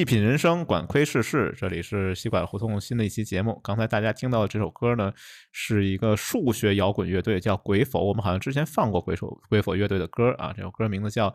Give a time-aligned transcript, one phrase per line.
[0.00, 1.54] 细品人生，管窥世事。
[1.58, 3.60] 这里是西管胡同新的一期节目。
[3.62, 5.12] 刚才大家听到的这首歌呢，
[5.52, 8.02] 是一个数学摇滚乐队，叫鬼否。
[8.06, 10.54] 我们好像之前放过鬼否鬼否乐队的歌啊。
[10.56, 11.28] 这首歌名字叫《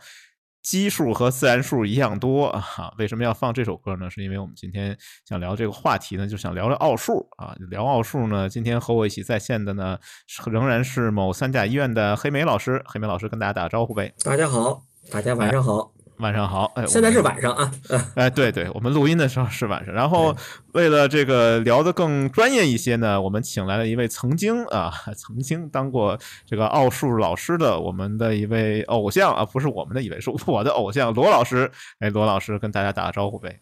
[0.64, 2.92] 奇数和自然数一样多》啊。
[2.98, 4.10] 为什么要放这首歌呢？
[4.10, 4.98] 是因为我们今天
[5.30, 7.56] 想聊这个话题呢，就想聊聊奥数啊。
[7.70, 9.96] 聊奥数呢，今天和我一起在线的呢，
[10.48, 12.82] 仍然是某三甲医院的黑莓老师。
[12.88, 14.12] 黑莓老师跟大家打个招呼呗。
[14.24, 15.95] 大家好，大家晚上好。
[16.20, 17.72] 晚上好，哎，现在是晚上啊，
[18.16, 19.94] 哎，对对，我们录音的时候是晚上。
[19.94, 20.34] 然后
[20.74, 31.70] 为了这个聊得更专业一些呢，我们请来了一位曾经啊， 曾经当过这个奥数老师的我们的一位偶像啊，不是我们的一位，是我的偶像罗老师。
[32.00, 33.60] 哎，罗老师跟大家打个招呼呗。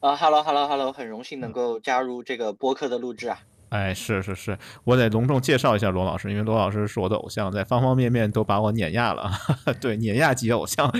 [0.00, 3.40] 啊哈喽哈喽哈喽，很荣幸能够加入这个播客的录制啊。
[3.70, 9.30] 哎，是是是，我得隆重介绍一下罗老师，因为罗老师是我的偶像，在方方面面都把我碾压了，
[9.80, 10.90] 对，碾压级偶像。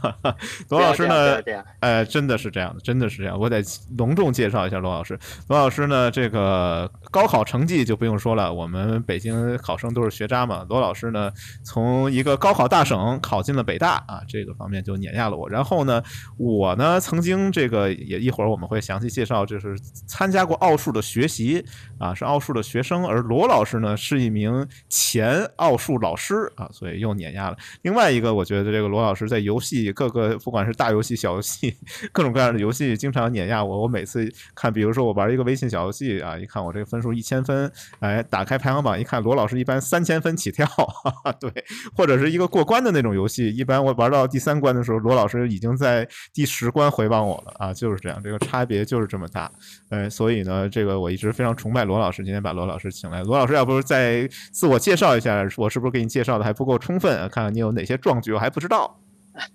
[0.70, 1.42] 罗老师呢，
[1.80, 3.62] 哎，真的是这样的，真的是这样，我得
[3.98, 5.18] 隆重介绍一下罗老师。
[5.48, 10.64] 罗老师呢，这个高考成绩就不用说了，我们北京考生都是学渣嘛。
[10.68, 11.30] 罗老师呢，
[11.64, 15.48] 从一个高考大省考进了北大啊，这个方面就碾压了我。
[15.48, 16.02] 然后呢，
[16.38, 21.62] 我呢曾经这个也一会儿我们会详细介绍，就是参加过奥数的学习
[21.98, 22.05] 啊。
[22.06, 27.56] 啊，是奥数的学生，而罗老师呢是一名前奥数老师啊，所以又碾压了。
[27.82, 31.76] 另外一个，我觉得这个罗老师在游戏各个，不管是大游戏、小游戏，
[32.12, 33.82] 各种各样的游戏，经常碾压我。
[33.82, 37.68] 我每次看，比如说我玩一个微信小游戏啊，一看我这个分数一千分，
[37.98, 41.50] 哎，打开排行榜一看，罗老师一般三千分起跳 哈哈，对，
[41.96, 49.50] 或者是一个过关的那种游戏，一般我玩到第三关的时候，罗老师已经在第十关回望我了啊，就是这样，这个差别就是这么大。
[49.90, 51.95] 呃，所以呢，这个我一直非常崇拜罗。
[51.96, 57.16] 罗老师今天把罗老师请来，罗老师要不再自我介绍一下，我是不是给你介绍的还不够充分？
[57.30, 59.00] 看看你有哪些壮举我还不知道。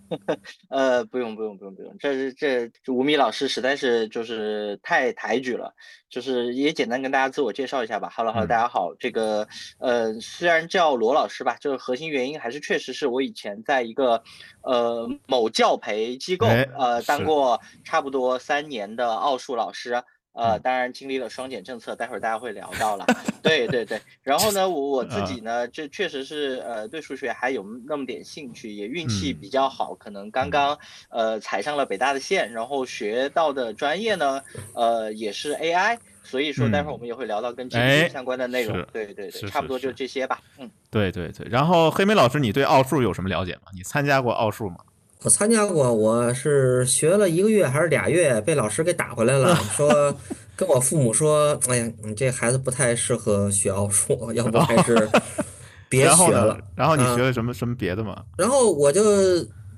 [0.70, 5.72] 呃，不用不用不用不用，这这吴米老师实在是就是太抬举了，
[6.10, 8.10] 就是也简单跟大家自我介绍一下吧。
[8.10, 9.48] 哈喽哈喽大家好，这个
[9.78, 14.24] 呃虽然叫罗老师吧，就是核心原因还是确实是我以前在一个
[14.64, 20.04] 呃某教培机构呃当过差不多三年的奥数老师。
[20.34, 23.06] 呃，当然经历了双减政策，待会儿大家会聊到了。
[23.44, 30.78] 对对对， 然后呢，我我自己呢，这确实是呃对数学还有那么点兴趣，也运气比较好，可能刚刚
[31.10, 34.42] 呃踩上了北大的线，然后学到的专业呢，
[34.74, 38.86] 呃也是 AI，所以说待会儿我们也会聊到跟 GPT 相关的内容。
[38.94, 40.40] 对对对，差不多就这些吧。
[40.58, 43.64] 嗯，对对对，然后黑莓老师，你对奥数有什么了解吗？
[43.74, 44.78] 你参加过奥数吗？
[45.24, 50.16] 我参加过，我是学了一个月还是俩月，被老师给打回来了， 说
[50.56, 55.10] 跟我父母说，哎呀，你这孩子不太适合学奥数，要不还是
[55.88, 56.58] 别学了。
[56.76, 58.24] 然后你学了什么什么别的吗？
[58.38, 59.02] 然后我就。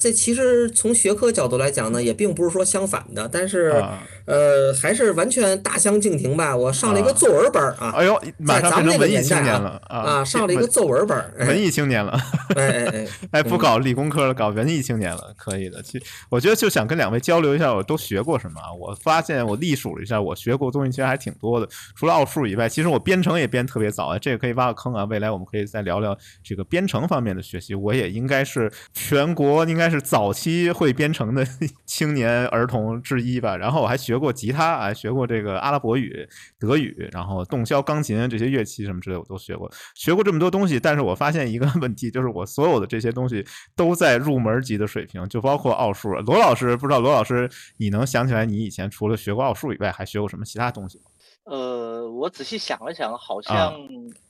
[0.04, 3.82] 这其实从学科角度来讲呢，也并不是说相反的，但是
[4.26, 6.54] 呃，还是完全大相径庭吧。
[6.54, 12.20] 我上了一个作文班啊，哎呦，在咱们那个年代了啊，上了一个作文班，文艺青年了，
[12.58, 13.08] 哎哎哎，
[13.40, 15.82] 哎，不搞理工科了，搞文艺青年了，可以的。
[15.82, 18.74] 其实我觉得就想跟两位交流一下，我都学过什么啊？
[18.74, 24.20] 我发现我历数了一下，我学过东西其实还挺多的，除了奥数以外，其实我编程也编特别早啊。
[24.20, 27.74] 这个可以挖个坑啊，未来我们可以再聊聊这个编程方面的学习。
[27.74, 29.93] 我也应该是全国应该。
[29.94, 31.46] 是早期会编程的
[31.86, 36.28] 青年儿童之一吧，然后我还学过吉他啊，学过这个阿拉伯语、
[36.60, 43.46] 德语，然后洞箫、钢琴这些乐器什么之类我都学过，学过这么多东西，但是我发现一个 问题，就是我所有的这些东西
[43.76, 46.14] 都在入门级的水平，就包括奥数。
[46.16, 51.06] 罗老师，不知道罗老师你能想起来你以前除了学过奥数以外，还学过什么其他东西吗？
[51.46, 53.76] 呃，我仔细想了想，好像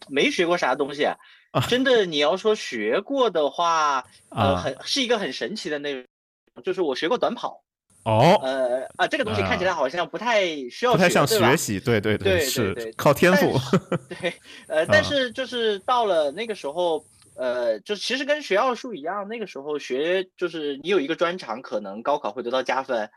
[0.10, 1.08] 没学过啥东西。
[1.70, 6.06] 真的，你要说学过的话，呃，很是一个很神奇的内容，
[6.64, 7.62] 就是我学过短跑。
[8.06, 13.58] 哦，呃啊，这个东西看起来好像不太需要，不太像学习，对对对，是靠天赋。
[14.10, 14.34] 对，
[14.68, 17.06] 呃， 但是就是到了那个时候，
[17.38, 23.10] 呃，就其实跟学奥数一样，那个时候学就是你有一个专长，可能高考会得到加分。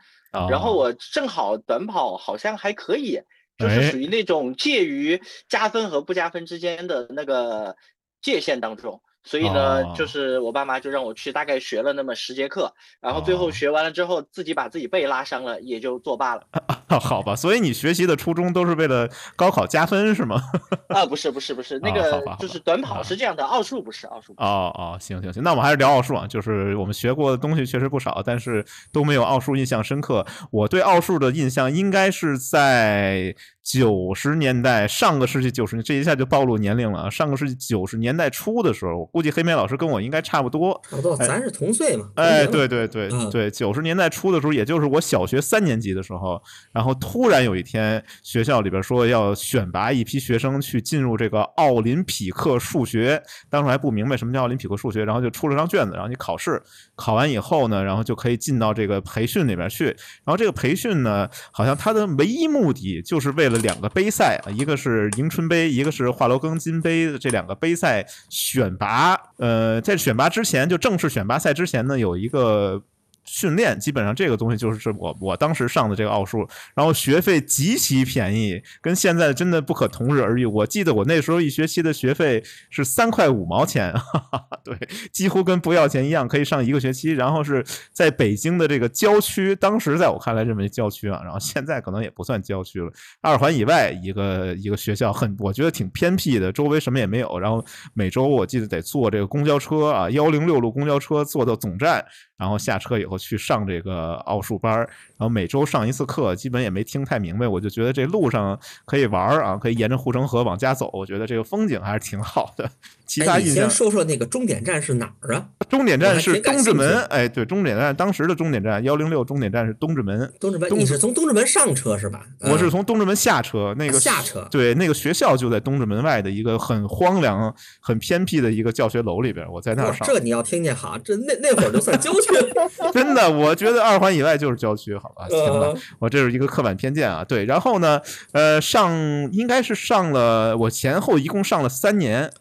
[0.49, 3.19] 然后我正好短跑好像还可以，
[3.57, 7.75] 就是属于那种介于加分和不加分之间的那个
[8.21, 9.01] 界限当中。
[9.23, 16.43] 所以呢，就是我爸妈就让我去大概学了那么十节课，然后最后学完了之后，自己把自己背拉伤了，也就作罢了。
[17.01, 20.41] 好吧，所以你学习的初衷都是为了高考加分是吗？
[20.87, 24.31] 啊，不是不是不是，那个就是短跑是这样的，奥数不是奥数。
[24.37, 30.25] 哦哦，行行行，那我们还是聊奥数啊，就是我们学过的东西确实不少，但是都没有奥数印象深刻。
[30.51, 33.35] 我对奥数的印象应该是在。
[33.67, 37.11] 九十年代，上个世纪九十年，这一下就暴露年龄了。
[37.11, 42.09] 上个世纪九十年代初的时候，我估计黑莓老师跟我应该差不多，差不多，咱是同岁嘛。
[42.15, 46.41] 哎，对对对对，九十年代初的时候，也就是我小学三年级的时候，
[46.71, 56.63] 然后突然有一天，学校里边说要选拔一批学生去进入这个奥林匹克数学，当时还不明白什么叫奥林匹克数学，然后就出了张卷子，然后你考试，
[56.95, 59.87] 考完以后呢，然后就可以进到这个培训里边去。
[59.87, 63.56] 然后这个培训呢，好像它的唯一目的就是为了。
[63.57, 67.17] 两个杯赛啊，一个是迎春杯，一个是华罗庚金杯。
[67.17, 72.83] 这两个杯赛选拔，呃，在选拔之前，就正式选拔赛之前呢，有一个。
[73.27, 80.45] 训练基本上这个东西就是我我当时上的这个奥数，然后学费极其便宜，跟现在真的不可同日而语。
[80.45, 84.77] 我记得我那时候一学期的学费是三块五毛钱哈哈， 对，
[85.11, 87.11] 几乎跟不要钱一样，可以上一个学期。
[87.11, 92.89] 然后是在北京的这个郊区，当时在我看来认为郊区啊，然后现在可能也不算郊区了，
[93.21, 97.37] 二环以外一个一个学校，很我觉得挺偏僻的，周围什么也没有。
[97.39, 97.63] 然后
[97.93, 102.05] 每周我记得得坐这个公交车啊，幺零六路公交车坐到总站。
[102.37, 104.87] 然后下车以后去上这个奥数班
[105.17, 107.47] 然后每周上一次课，基本也没听太明白。
[107.47, 112.69] 我就觉得这路上可以玩儿啊，可以沿着护城河往家走，我觉得这个风景还是挺好的。
[113.05, 115.47] 其他印象，先说说那个终点站是哪儿啊？
[115.69, 117.01] 终点站是东直门。
[117.05, 120.31] 哎，对，终点站当时的终点站幺零六终点站是东直门。
[120.39, 122.25] 东直门，你是从东直门上车是吧？
[122.41, 123.73] 我是从东直门下车。
[123.77, 124.45] 那个下车。
[124.51, 129.49] 对，那个学校就在东直门外的一个很荒凉、很偏僻的一个教学楼里边。
[129.51, 130.05] 我在那儿上。
[130.05, 132.27] 这你要听见好，这那那会儿就算郊区。
[132.93, 135.27] 真的，我觉得二环以外就是郊区，好吧？
[135.29, 137.23] 行吧，我这是一个刻板偏见啊。
[137.23, 138.01] 对，然后呢，
[138.31, 138.91] 呃，上
[139.31, 142.31] 应该是上了，我前后一共上了三年。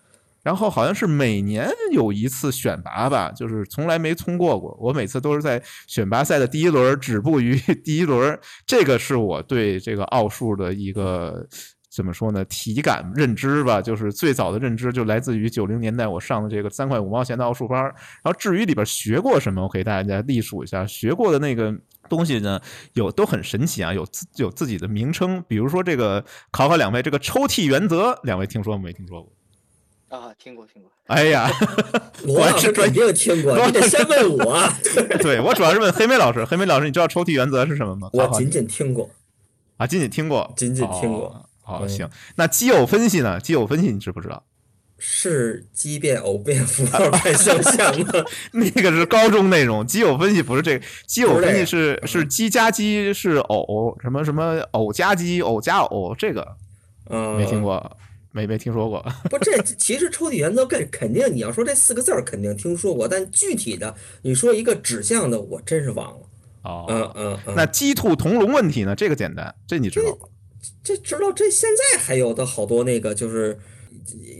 [0.43, 4.79] 然后好像是每年有一次选拔吧，就是从来没通过过。
[4.81, 8.39] 我每次都是在选拔赛的第一轮止步于 第一轮。
[8.65, 11.45] 这个是我对这个奥数的一个
[11.97, 12.45] 怎么说呢？
[12.45, 17.83] 体感认知吧，就是最早的认知就来自于九零年代我上的这个三块五毛钱的奥数班。
[17.83, 20.87] 然后至于里边学过什么，我给大家历数一下。
[20.87, 21.75] 学过的那个
[22.07, 22.61] 东西呢，
[22.93, 25.43] 有都很神奇啊，有自有自己的名称。
[25.49, 29.33] 比如说这个考考两位，这个抽屉原则，两位听说没听说过？
[30.19, 30.93] 啊，听过听过。
[31.07, 31.49] 哎呀，
[32.29, 34.63] 我是肯定听过，你得先问我。
[35.23, 36.45] 对，我主要是问黑莓老师。
[36.45, 38.11] 黑莓老师，你知道抽屉原则是什么吗？
[38.13, 39.09] 我仅仅听过。
[39.79, 41.46] 啊，仅仅听过，仅仅听过。
[41.67, 42.09] 好，行。
[42.37, 43.41] 那奇偶分析呢？
[43.41, 44.45] 奇偶分析你知不知道？
[44.99, 48.13] 是奇变偶变符号变相像吗？
[48.53, 49.87] 那个是高中内容。
[49.87, 56.57] 奇偶分析不是这个，奇偶分析是是奇加奇是偶，什么什么偶加奇，偶加偶，这个
[57.11, 57.97] 嗯没听过。
[58.33, 66.21] 没没听说过，不，这其实抽屉原则肯肯定，你要说这四个字儿肯定听说过，但具体的你说一个指向的，我真是忘了。
[66.65, 67.55] 哦，嗯嗯嗯。
[67.57, 68.95] 那鸡兔同笼问题呢？
[68.95, 70.29] 这个简单，这你知道吗？
[70.83, 73.59] 这直到，这现在还有的好多那个就是。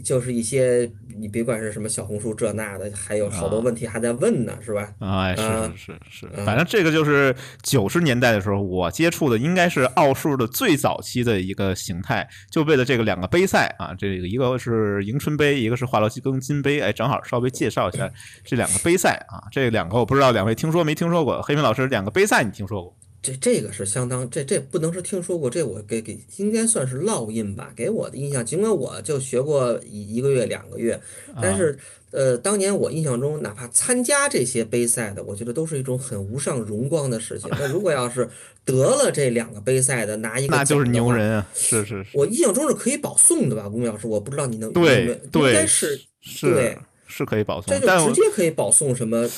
[0.05, 4.93] 就是一些你别管是什么小红书这那的，还有好多问题还在问呢，是吧？
[5.01, 5.43] 哎，是
[5.77, 18.09] 是是，反正这个就是九十年代的时候我接触的，应该是奥数的最早期的一个形态，就为了这个两个杯赛啊，这个一个是迎春杯，一个是华罗庚金杯，哎，正好稍微介绍一下
[18.45, 21.43] 这两个杯赛啊，这两个我不知道两位听说没听说过？
[21.43, 22.97] 黑明老师，两个杯赛你听说过？
[23.27, 28.47] 这这个是相当，这这不能是听说过，这我给给应该算是烙印吧，给我的印象。
[28.47, 31.01] 尽管我就学过一一个月两个月，
[31.43, 31.77] 但是
[32.13, 37.51] 呃，当年我印象中，哪怕参加这些杯赛的，我觉得都是一种很无上荣光的事情。
[37.51, 38.29] 那如果要是
[38.65, 41.47] 得了这两个杯赛的，拿一个那就是牛人啊！
[41.53, 44.07] 是是是，我印象中是可以保送的吧，吴老师？
[44.07, 46.79] 我不知道你能对对，应该是是
[47.09, 49.29] 是可以保送，这就直接可以保送什么。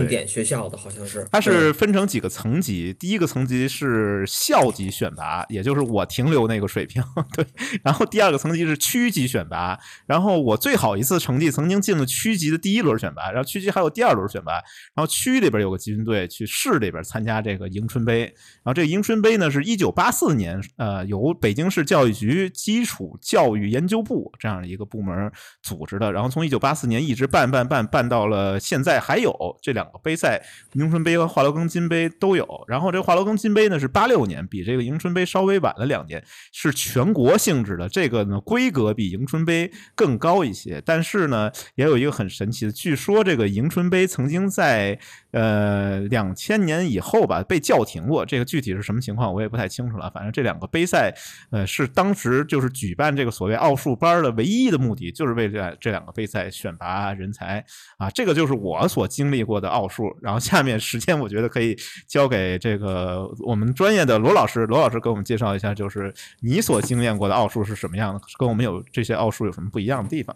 [0.00, 1.26] 重点学校的，好像是。
[1.30, 7.46] 它是分成几个层级，第一个层级是校级选拔，也就是我停留那个水平，对。
[7.82, 14.52] 然后第二个层级是区级选拔，然后我最好一次成绩曾经进了区级的第一轮选拔，然后区级还有第二轮选拔，
[14.94, 25.30] 然后区里边有个集训队去市里边参加这个迎春杯，然后这个迎春杯呢是一九八四年，呃，由北京市教育局基础教育研究部这样的一个部门
[25.62, 32.46] 组织的，然后从一九八四年一直办办办办到了现在，还有这两杯赛，迎春杯和华罗庚金杯都有。
[32.68, 40.82] 然后这华罗庚金杯呢是八六年，比这个迎春杯稍微晚了两年，是全国性质的，这个呢规格比迎春杯更高一些。
[40.84, 44.98] 但是呢，也有一个很神奇的，据说这个迎春杯曾经在
[45.34, 50.08] 呃两千年以后吧被叫停过，这个具体是什么情况我也不太清楚了。
[50.10, 51.12] 反正这两个杯赛，
[51.50, 57.64] 呃，是当时就是举办这个所谓奥数班的唯一的目的，就是为这这两个杯赛选拔人才
[57.98, 58.08] 啊。
[58.10, 60.04] 这个就是我所经历过的奥数。
[60.22, 61.76] 然后下面时间我觉得可以
[62.06, 70.34] 交给这个我们专业的罗老师，罗老师给我们介绍一下，就是你所经验过的奥数是什么样的，跟我们有这些奥数有什么不一样的地方？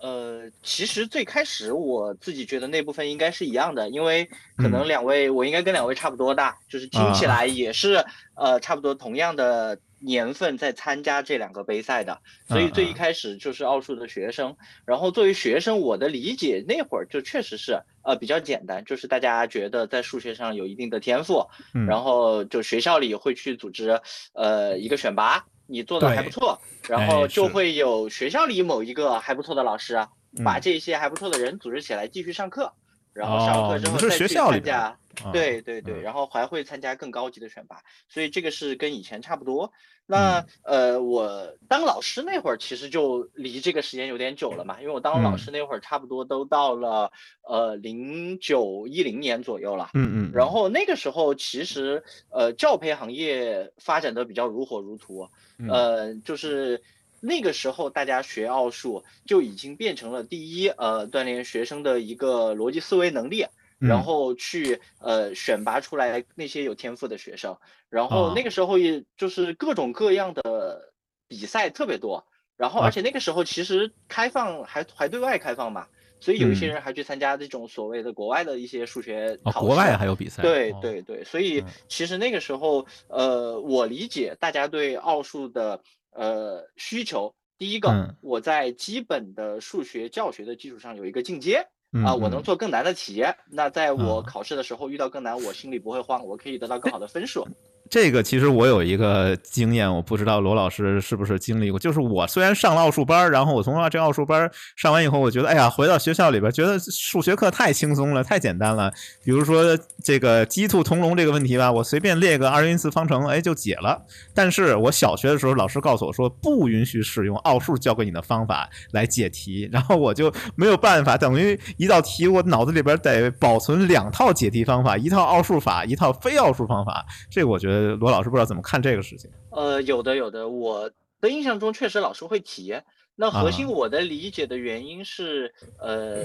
[0.00, 14.56] 呃，其实最开始我自己觉得那部分应该是一样的，因为可能两位我应该跟两位差不多大，就是听起来也是呃差不多同样的年份在参加这两个杯赛的，所以最一开始就是奥数的学生。
[14.84, 21.44] 然后作为学生，我的理解那会儿就确实是呃比较简单，就是大家觉得在数学上有一定的天赋，
[21.88, 24.00] 然后就学校里会去组织
[24.34, 25.44] 呃一个选拔。
[25.70, 26.58] 你做的还不错，
[26.88, 30.08] 然后就会有学校里某一个还不错的老师啊，
[30.42, 32.72] 把这些还不错的人组织起来继续上课，
[33.12, 34.98] 然后上课之后再去参加，
[35.30, 39.70] 对对对，然后还会参加更高级的选拔，所以这个是跟以前差不多。
[40.10, 47.12] 那呃，我当老师那会儿其实就离这个时间有点久了嘛，因为我当老师那会儿差不多都到了
[47.42, 55.30] 呃零九一零年左右了，嗯嗯，然后那个时候其实呃教培行业发展的比较如火如荼，
[55.68, 56.82] 呃，就是
[57.20, 63.44] 那个时候大家学奥数就已经变成了第一呃锻炼学生的一个逻辑思维能力。
[63.78, 67.56] 然后去呃选拔出来那些有天赋的学生，
[67.88, 70.92] 然后那个时候也就是各种各样的
[71.28, 75.86] 比赛特别多，然后而且那个时候其实开放还还对外开放嘛，
[76.18, 79.58] 所以有一些人还去参加这种所谓的国外的一些数学考试。
[79.60, 80.42] 国外还有比赛。
[80.42, 85.80] 对对对，所以其实那个时候呃我理解大家对奥数的
[86.10, 91.68] 呃需求，第一个我在基本的数学教学的基础上有一个进阶。
[92.04, 97.46] 啊，我能做更难的题，那在我考试的时候遇到更难，我心里不会慌，我可以得到更好的分数。
[97.90, 101.78] 这个其实我有一个经验，我不知道罗老师是不是经历过。
[101.78, 108.92] 就是我虽然上了奥数班，然后我从这奥数班上完以后，我觉得哎呀，回到学校里边，觉得数学课太轻松了，太简单了。
[109.24, 109.64] 比如说
[110.04, 114.02] 这个鸡兔同笼这个问题吧，我随便列个二元一次方程，哎，就解了。
[114.34, 127.02] 但是我小学的时候，老师告诉我说，不允许使用奥数教给你的方法来解题，然后我就没有办法，等于一道题我脑子里边得保存两套解题方法，一套奥数法，一套非奥数方法。
[127.30, 127.77] 这个我觉得。
[127.78, 129.30] 呃，罗老师不知道怎么看这个事情。
[129.50, 132.74] 呃，有的有的，我的印象中确实老师会提。
[133.14, 136.24] 那核心我的理解的原因是，呃，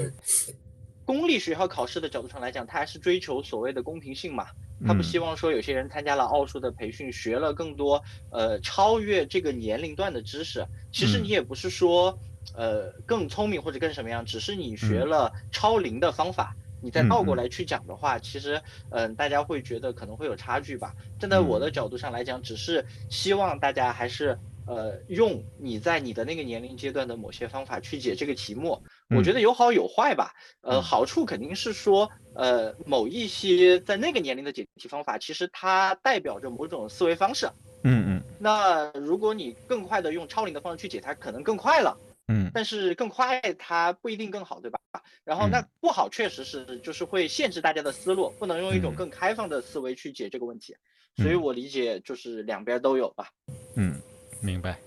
[1.06, 4.48] 公立学校考试的角度上来讲，他还是追求所谓的公平性嘛。
[4.86, 10.66] 他不希望说有些人参加了奥数的培训，学了更多呃超越这个年龄段的知识。
[10.92, 12.18] 其实你也不是说
[12.56, 16.56] 呃更聪明或者更什么样，只是你学了超龄的方法。
[16.84, 20.94] 你再倒过来去讲的话，其实，嗯，大家会觉得可能会有差距吧。
[21.18, 24.38] 站在我的角度上来讲，只是希望大家还是，
[24.68, 28.78] 呃，用你在你的那个年龄阶段的某些方法去解这个题目。
[29.16, 30.34] 我觉得有好有坏吧。
[30.62, 37.48] 呃，好处肯定是说，呃，某一些在那个年龄的解题方法，其实它代表着某种思维方式。
[37.86, 38.22] 嗯嗯。
[38.40, 41.98] 那如果你更快的用超龄的方式去解它，可能更快了。
[42.28, 44.80] 嗯，但是更快它不一定更好，对吧？
[45.26, 50.76] 然后那不好确实是就是会限制大家的思路，不能用一种更开放的思维去解这个问题。
[51.18, 53.28] 所以我理解就是两边都有吧。
[53.76, 54.00] 嗯，
[54.42, 54.80] 明白。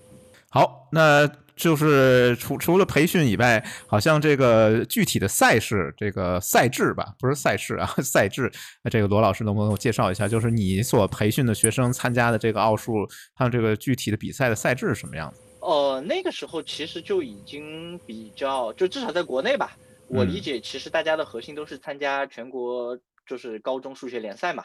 [0.48, 8.50] 好，那就是除除了培训以外，好像这个具体的赛事这个赛制吧，不是赛事啊， 赛制。
[8.82, 15.40] 那这个罗老师能不能介绍一下，就是你所培训的学生参加的这个奥数，它这个具体的比赛的赛制是什么样子？
[15.66, 22.96] 呃，那个时候其实就已经比较，就至少在国内吧，我理解其实大家的核心都是参加全国
[23.26, 24.62] 就是高中数学联赛嘛。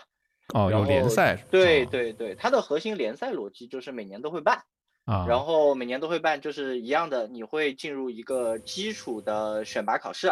[0.54, 1.44] 哦，有联赛。
[1.50, 4.62] 对对对，它的核心联赛逻辑就是每年都会办，
[5.06, 10.32] 啊，然后每年都会办，就是一样的，你会进入一个基础的选拔考试，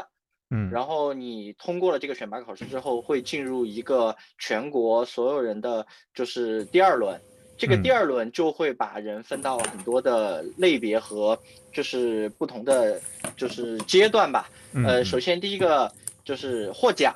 [0.52, 7.20] 嗯，然后你通过了这个选拔考试之后，会进入一个全国所有人的就是第二轮。
[7.60, 11.38] 这个第二轮就会把人分到很多的类别和
[11.74, 13.02] 就是不同的
[13.36, 14.50] 就是阶段吧。
[14.74, 15.92] 呃，首先第一个
[16.24, 17.14] 就是获奖，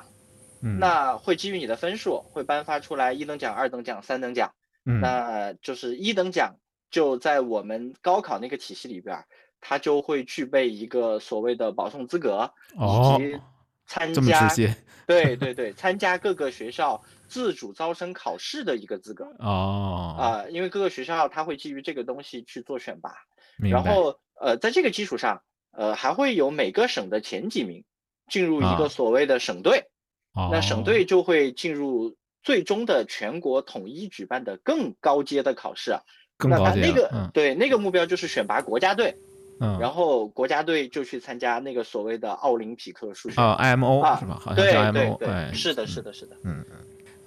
[0.78, 4.52] 那会基于你的分数会颁发出来一等奖、二等奖、三等奖。
[4.82, 6.56] 那就是一等奖
[6.90, 9.24] 就在我们高考那个体系里边，
[9.62, 13.40] 它就会具备一个所谓的保送资格以及
[13.86, 14.46] 参加。
[15.06, 17.02] 对对对，参加各个学校。
[17.28, 20.16] 自主招生考试的一个资格哦。
[20.18, 23.14] 啊，因为各个学校它会基于这个东西去做选拔，
[23.58, 27.84] 然后呃，在这个基础上，呃，还会有每个省的前几名
[28.28, 29.84] 进入一个所谓的省队，
[30.50, 36.00] 那省队就会进入最终的全国统一举办的更高阶的考试啊，
[36.38, 39.14] 那那个对那个目标就是选拔国家队，
[39.60, 44.38] 嗯，然后国家队就去参加那个所谓的奥林匹克数学啊，IMO 是吧？
[44.40, 46.76] 好像叫 IMO，对，是的，是的，是的，嗯嗯。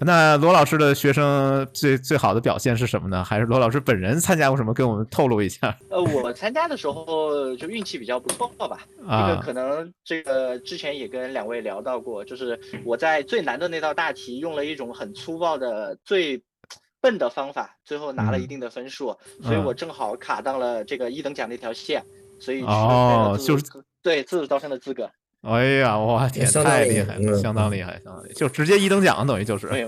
[0.00, 3.24] 那罗老师的学生最最好的表现是什么呢？
[3.24, 4.72] 还是罗老师本人参加过什么？
[4.72, 5.76] 跟我们透露一下。
[5.90, 8.78] 呃，我参加的时候就运气比较不错吧。
[9.00, 16.40] 这个可能这个之前也跟两位聊到过，就是我在最难的那道大题用了一种很粗暴的最
[17.00, 22.02] 笨的方法，最后拿了一定的分数，所以我正好卡到了这个一等奖那条线，
[22.40, 23.64] 所以哦，就是
[24.02, 25.10] 对自主招生的资格。
[25.42, 29.68] 哎呀，我天，太厉害了，相当厉害，相当厉害，就直接一等奖，等于就是。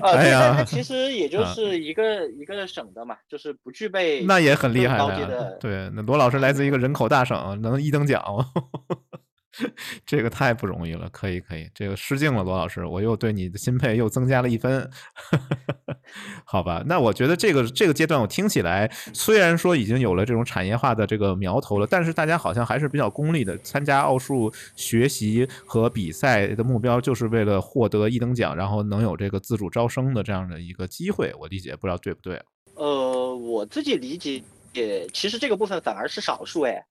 [0.00, 5.58] 啊，对，它其实也就是一个一个省的嘛，就是不具备那也很厉害的。
[5.60, 8.22] 对，那罗老师来自一个人口大省，能一等奖。
[10.12, 14.86] 这个太不容易了，可以可以，这个失敬了罗老师，我又对你的钦佩又增加了一分，
[16.44, 16.82] 好吧？
[16.84, 32.38] 那我觉得这个这个阶段我听起来，虽然说已经有了这种产业化的这个苗头了，但是大家好像还是比较功利的，参加奥数学习和比赛的目标就是为了获得一等奖，然后能有这个自主招生的这样的一个机会，我理解不知道对不对？
[32.74, 34.42] 呃，我自己理解，
[35.14, 36.84] 其实这个部分反而是少数，哎。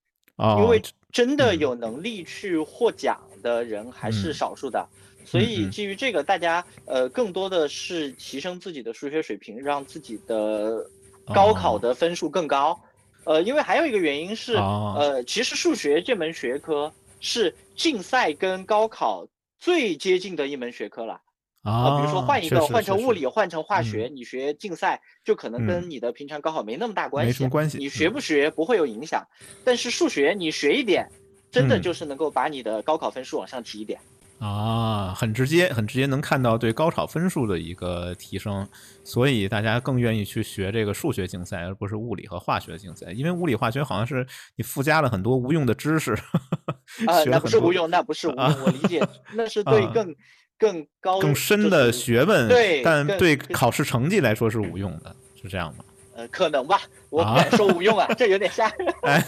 [0.57, 0.81] 因为
[1.11, 4.87] 真的有能力去获奖的人还是少数的，
[5.25, 10.85] 所以基于这个，大家呃更多的是提升自己的数学水平，让自己的
[11.33, 12.79] 高考的分数更高。
[13.23, 19.27] 呃，因为还有一个原因是，呃，其实数学这门学科是竞赛跟高考
[19.59, 21.21] 最接近的一门学科了。
[21.63, 27.77] 啊，比如说换一个，换成物理，换成化学，你学竞赛就可能跟你的平常高考没那么大关系，没什么关系。
[27.77, 29.23] 你学不学不会有影响，
[29.63, 31.07] 但是数学你学一点，
[31.51, 33.99] 真的就是能够把你的高考分数往上提一点。
[34.39, 38.67] 啊，很直接，很直接能看到对高考分数的一个提升，
[39.03, 46.13] 所以大家更愿意去学这个数学竞赛，而不是物理和化学竞赛，因为物理化学好像是你附加了很多无用的知识。
[47.05, 50.15] 啊，那不是无用，那不是无用，我理解 那是对更。
[50.61, 55.83] 更高更深的学问，对，但对考试成绩来说是无用的，是这样吗？
[56.15, 58.93] 呃，可能吧，我不敢说无用啊，这有点吓人。
[59.01, 59.25] 哎，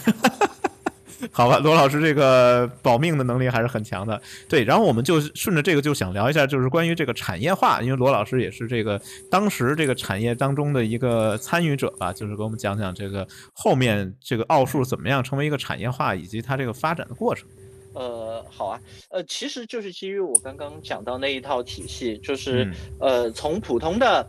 [1.32, 4.22] 好吧，罗老师这个保命的能力还是很强的。
[4.48, 17.48] 对，然后我们就顺着这个就想聊一下，就是关于这个产业化，因为罗老师也是这个当时这个产业当中的一个参与者吧，就是给我们讲讲这个后面这个奥数怎么样成为一个产业化，以及它这个发展的过程。
[17.94, 24.26] 呃，好啊，呃，其实就是基于我刚刚讲到那一套体系，就是呃，从普通的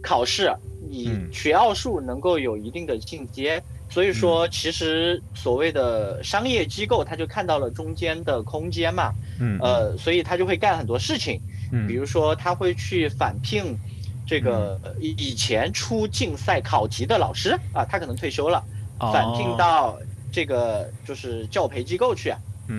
[0.00, 0.50] 考试，
[0.88, 11.40] 你学奥数能够有一定的进阶，所以说其实所谓的商业机构，他就看到了中间的空间嘛，嗯，呃，所以他就会干很多事情，
[11.72, 13.76] 嗯，比如说他会去返聘
[14.24, 18.62] 这个以前出竞赛考题的老师啊，他可能退休了，
[19.00, 19.98] 返聘到
[20.30, 22.32] 这个就是教培机构去。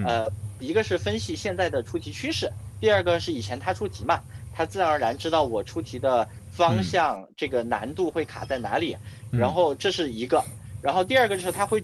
[0.05, 0.27] 呃，
[0.59, 4.19] 一个是分析现在的出题趋势，第二个是以前他出题嘛，
[4.53, 8.95] 他自然而然知道我出题的方向，这个难度会卡在哪里，
[9.31, 10.43] 然后这是一个，
[10.81, 11.83] 然后第二个就是他会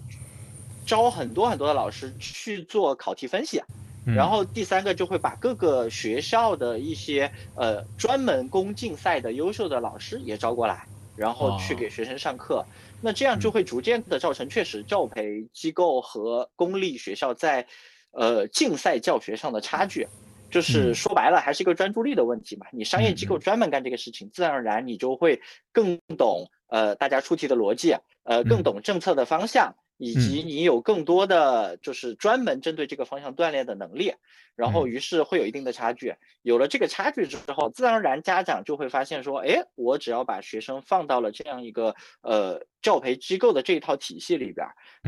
[0.86, 3.62] 招很多很多的老师去做考题分析，
[4.06, 12.64] 然后第三个就会把各个学校的一些呃专门攻竞赛的优秀的老师也招过来，然后去给学生上课，
[13.00, 17.66] 那这样就会逐渐的造成确实教培机构和公立学校在。
[18.12, 20.08] 呃，竞赛教学上的差距，
[20.50, 22.66] 就是说白了还是一个专注力的问题嘛。
[22.72, 25.40] 你商业机构专门干这个事情，自然而然你就会
[25.72, 27.94] 更懂呃大家出题的逻辑，
[28.24, 34.12] 呃更懂政策的方向，以及你有更多的就是专门针对这个方向锻炼的能力。
[34.56, 44.66] 然后于是会有一定的差距，有了这个差距之后，自然而然家长就会发现说，哎，我只要把学生放到了这样一个呃教培机构的这一套体系里边，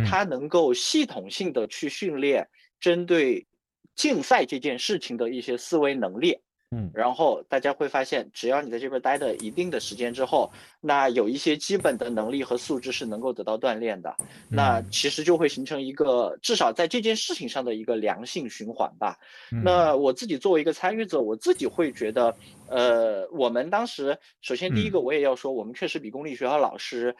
[0.08, 2.48] 他能够系统性的去训练。
[2.80, 3.46] 针对
[3.94, 6.38] 竞赛这件事情的一些思维能力。
[6.72, 10.48] 嗯，然后大家会发现，只要你在这边待的一定的时间之后，
[10.80, 14.14] 那有一些基本的能力和素质是能够得到锻炼的，
[14.48, 19.18] 那其实就会形成一个至少在这件事情上的一个良性循环吧。
[19.64, 22.32] 那我自己作为一个参与者，我自己会觉得，
[22.68, 27.16] 呃，我们当时首先第一个我也要说，我们确实比公立学校老师，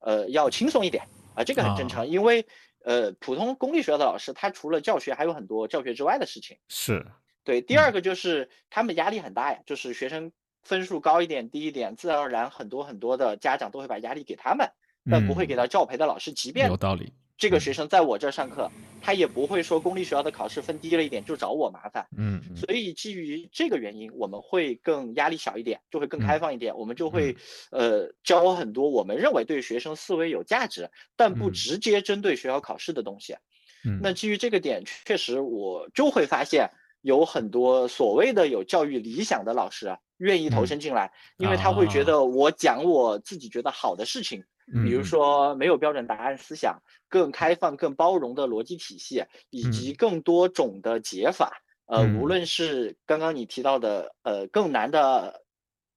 [0.00, 1.02] 呃，要轻松一点
[1.34, 2.44] 啊，这个很正常，因为
[2.82, 6.58] 呃，普通公立学校的老师他除了教学还有很多教学之外的事情。
[6.68, 7.06] 是。
[7.42, 10.30] 对，第二个就是他们压力很大呀，就是学生
[10.62, 14.70] 分数高一点、低一点，自然而然很多很多的家长都会把压力给他们，
[15.10, 16.32] 但不会给到教培的老师。
[16.32, 22.06] 即便有道理，这个学生在我这儿上课，他也不会说公立学校的考试分低了一点就找我麻烦。
[22.16, 26.76] 嗯，所以基于这个原因，我们会更压力小一点，就会更开放一点。
[26.76, 27.34] 我们就会
[27.70, 33.34] 呃教很多我们认为对学生思维有价值，但不直接针对学校考试的东西。
[33.86, 36.70] 嗯，那基于这个点，确实我就会发现。
[37.02, 51.62] 有很多所谓的有教育理想的老师啊，愿意投身进来，因为他会觉得我讲我自己觉得好的事情，比如说没有标准答案思想，更开放、更包容的逻辑体系，以及更多种的解法。
[51.86, 55.42] 呃，无论是刚刚你提到的呃更难的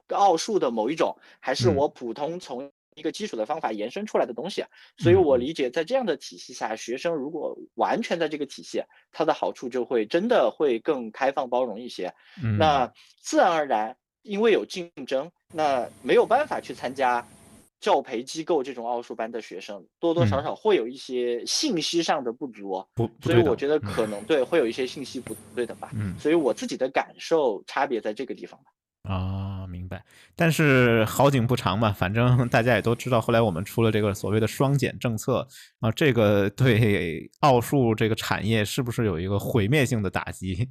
[0.09, 2.71] 奥数的某一种，还是我普通从。
[2.95, 4.63] 一个基础的方法延伸出来的东西，
[4.97, 12.13] 所以我理解，在这样的体系下，学生如果完全在这个体系，它的好处就会真的会更开放包容一些。
[12.59, 17.25] 那自然而然，因为有竞争，那没有办法去参加
[17.83, 22.81] 教培机构这种奥数班的学生，多多少少会有一些信息上的不足。
[22.95, 25.91] 不，所以我觉得可能对会有一些信息不对等吧。
[25.93, 29.11] 嗯，所以我自己的感受差别在这个地方吧。
[29.13, 30.01] 啊，明白。
[30.33, 35.45] 但是好景不长嘛，反正大家也都知道，后来我们出了这个所谓的双减政策
[35.81, 40.69] 啊，这个对奥数这个产业是不是有一个毁灭性的打击？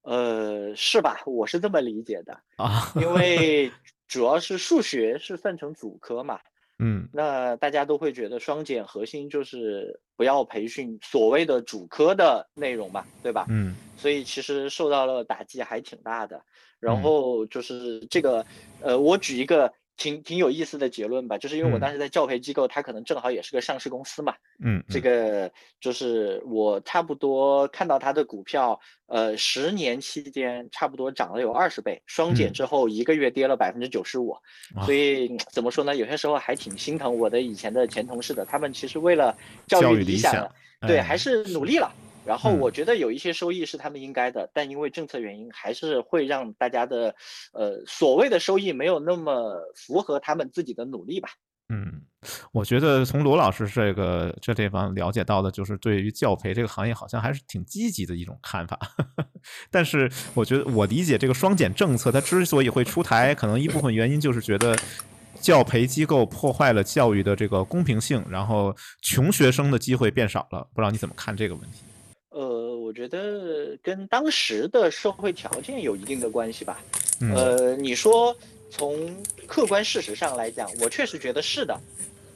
[0.00, 1.20] 呃，是吧？
[1.26, 3.70] 我是这么理解的啊，因为
[4.10, 6.40] 主要是数学是分成主科嘛。
[6.82, 13.46] 嗯，那大家都会觉得双减核心就是不要培训所谓的主科的内容嘛，对吧？
[13.50, 16.42] 嗯，所以其实受到了打击还挺大的。
[16.80, 18.44] 然后就是这个，
[18.80, 24.34] 呃，我举一个挺挺有意思的结论吧，就是因为我当时在教培机构，它可能正好也是个上市公司嘛，
[24.64, 34.34] 嗯，这个就是我差不多看到它的股票，呃，十年期间差不多涨了有二十倍，双减之后一个月跌了百分之九十五，
[34.86, 35.94] 所以怎么说呢？
[35.94, 39.36] 有些时候还挺心疼我的以前的前同事的，他们其实为了
[39.66, 40.50] 教育理想，
[40.88, 41.92] 对，还是努力了。
[42.24, 47.14] 然后我觉得有一些收益是他们应该的，但因为政策原因，还是会让大家的，
[47.52, 51.30] 呃，所谓的收益没有那么符合他们自己的努力吧。
[51.72, 52.02] 嗯，
[52.52, 58.78] 我觉得从罗老师这个这地方了解到的，就是对于教培这个行业好像还是挺积极的一种看法。
[59.70, 64.76] 但是我觉得我理解这个双减政策，它之所以会出台，可能一部分原因就是觉得
[65.40, 70.68] 教培机构破坏了教育的这个公平性，然后穷学生的机会变少了。
[70.74, 71.84] 不知道你怎么看这个问题？
[72.30, 76.82] 呃，我觉得跟当时的社会条件有一定的关系吧。
[77.34, 78.36] 呃，你说
[78.70, 79.14] 从
[79.46, 81.78] 客观事实上来讲，我确实觉得是的，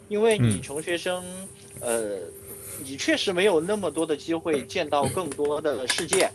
[0.09, 1.24] 因为你穷学生，
[1.80, 2.18] 呃，
[2.85, 6.30] 你确实没有那么多的机会见到更多的世界。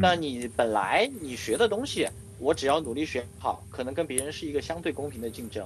[0.00, 2.08] 那你本来你学的东西。
[2.42, 5.62] 我只要努力学好，可能跟别人是一个相对公平的竞争。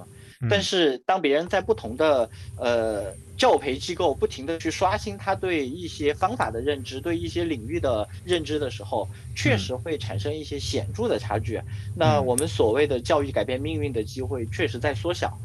[0.49, 11.59] 但是当别人在不同的呃教培机构不停的去刷新他对一些方法的认知，对一些领域的认知的时候，确实会产生一些显著的差距。
[11.95, 15.37] 那我们所谓的教育改变命运的机会确实在缩小。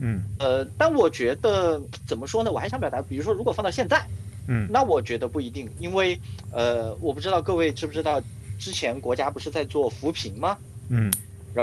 [0.00, 2.52] 嗯，呃，但我觉得怎么说呢？
[2.52, 4.04] 我还想表达，比如说如果放到现在，
[4.46, 6.20] 嗯，那我觉得不一定，因为
[6.52, 8.20] 呃，我不知道各位知不知道，
[8.58, 10.58] 之前国家不是在做扶贫吗？
[10.90, 11.10] 嗯，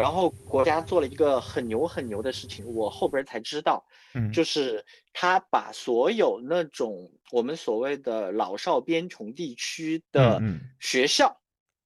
[0.01, 10.41] 然后国家做了一个很牛很牛的事情，我后边才知道，嗯，就是他把所有那种我们所谓的老少边穷地区的
[10.79, 11.35] 学校，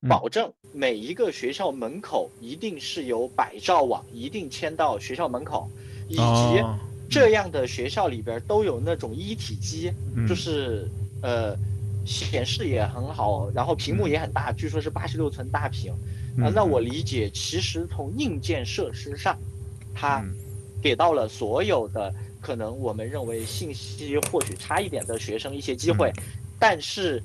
[0.07, 5.69] 保证每一个学校门口一定是有百兆网，一定迁到学校门口，
[6.07, 6.63] 以及
[7.09, 9.91] 这样的学校里边都有那种一体机，
[10.27, 10.87] 就是
[11.21, 11.55] 呃
[12.05, 15.93] 显示也很好，然后屏幕也很大，据说是八十六寸大屏。
[16.39, 19.37] 啊，那我理解，其实从硬件设施上，
[19.95, 20.23] 它
[20.81, 26.11] 给到了所有的可能我们认为信息获取差一点的学生一些机会，
[26.59, 27.21] 但是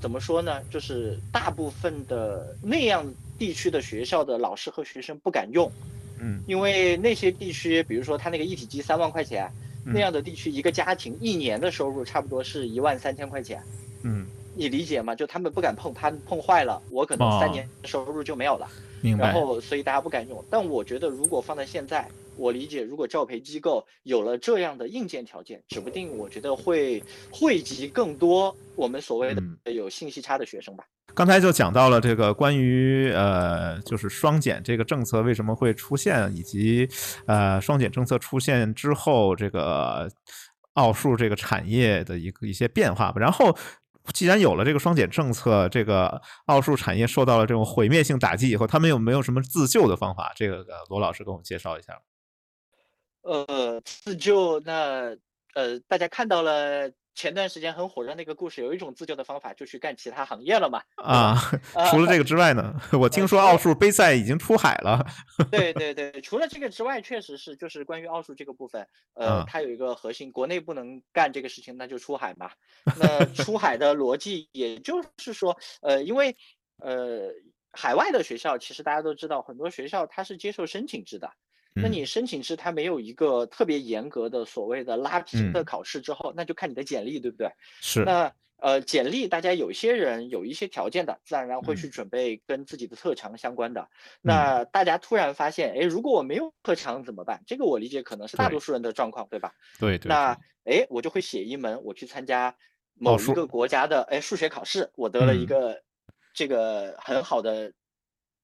[0.00, 0.60] 怎么说呢？
[0.70, 3.06] 就是大部分的那样
[3.38, 5.70] 地区的学校的老师和学生不敢用，
[6.18, 9.48] 嗯，因为那些地区，比如说他那个一体机三万块钱，
[9.84, 13.62] 那样的地区一个家庭一年的收入差不多是一万三千块钱，
[14.02, 14.26] 嗯。
[14.56, 15.14] 你理解吗？
[15.14, 18.66] 就他们不敢碰，他碰坏了，我可能三年收入就没有了。
[19.02, 19.26] 明白。
[19.26, 20.42] 然后所以大家不敢用。
[20.50, 30.84] 但我觉得如果放在现在，我理解，如果教培机构有了这样的硬件条件，指不定我觉得会汇集更多我们所谓的有信息差的学生吧。
[31.14, 36.88] 刚才就讲到了这个关于呃，就是双减这个政策为什么会出现，以及
[37.26, 40.10] 呃，双减政策出现之后这个
[40.74, 43.18] 奥数这个产业的一个一些变化吧。
[43.18, 43.56] 然后，
[44.12, 50.32] 既然有了这个双减政策，这个奥数产业受到了这种毁灭性打击以后，他们有没有什么自救的方法？
[50.36, 52.00] 这个罗老师给我们介绍一下。
[53.22, 55.16] 呃，自救那
[55.54, 56.90] 呃，大家看到了。
[57.16, 60.82] 前段时间很火热那个故事，有一种自救的方法，就去干其他行业了嘛？
[60.96, 61.34] 啊，
[61.90, 62.74] 除了这个之外呢？
[62.92, 65.04] 我听说奥数杯赛已经出海了。
[65.50, 72.50] 对 对对，除了这个之外，确实是就是关于奥数这个部分，呃，它有一个核心，国内不能干这个事情，那就出海嘛。
[72.98, 76.36] 那出海的逻辑，也就是说，呃，因为
[76.80, 77.30] 呃，
[77.72, 81.32] 海外的学校其实大家都知道，很多学校它是接受申请制的。
[81.76, 87.50] 那你申请制它没有一个特别严格的所谓的拉皮的考试之后，那就看你的简历，对不对？
[87.80, 88.02] 是。
[88.04, 93.86] 那呃，简历大家有些人有一些条件的，自然而然会去准备跟自己的特长相关的。
[94.22, 97.42] 那大家突然发现，哎，如果我没有特长怎么办？
[97.46, 99.52] 这个我理解可能是大多数人的状况，对吧？
[99.78, 100.08] 对对。
[100.08, 102.56] 那哎，我就会写一门，我去参加
[102.94, 105.82] 某一个国家的哎数学考试，我得了一个
[106.32, 107.70] 这个很好的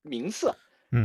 [0.03, 0.53] 名次。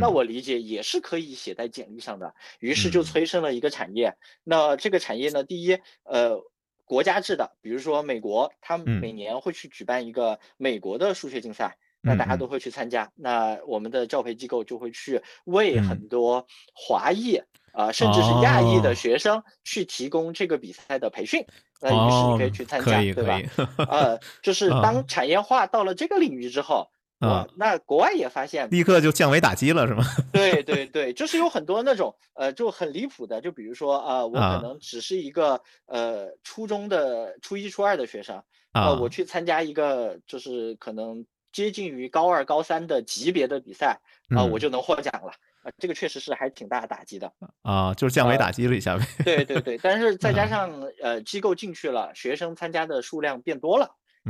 [0.01, 4.13] 那我理解也是可以写在简历上的，于是就催生了一个产业。
[4.43, 6.43] 那这个产业呢，第一，呃，
[6.83, 13.09] 国家制的，比如说美国，它每年会去举办一个美国的数学竞赛，那大家都会去参加。
[13.15, 16.45] 那我们的教培机构就会去为很多
[16.75, 17.39] 华裔
[17.71, 21.45] 啊，甚至是亚裔的学生去提供这个比赛的培训。
[21.79, 23.39] 那于是你可以去参加，对吧？
[23.89, 26.89] 呃，就是当产业化到了这个领域之后。
[27.19, 30.03] 啊，那国外也发现，立刻就降维打击了，是吗？
[30.31, 43.99] 对对对，就是有很多那种呃，就很离谱的，就比如说啊，我可能只是一个呃初中的初一初二的学生啊，我去参加一个就是可能接近于高二高三的级别的比赛
[44.35, 45.31] 啊，我就能获奖了
[45.63, 49.03] 啊，这个确实是还挺大打击的啊，就是降维打击了一下呗。
[49.25, 50.69] 对对对，但是再加上
[51.01, 53.89] 呃机构进去了，学生参加的数量变多了，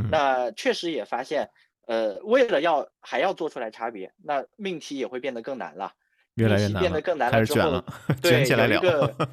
[0.10, 1.50] 那确实也发现。
[1.88, 5.92] 呃，为了要还要做出来差别，那命题也会变得更难了。
[6.36, 7.84] 越来越难，变得更难了之后，
[8.22, 8.80] 卷起来了。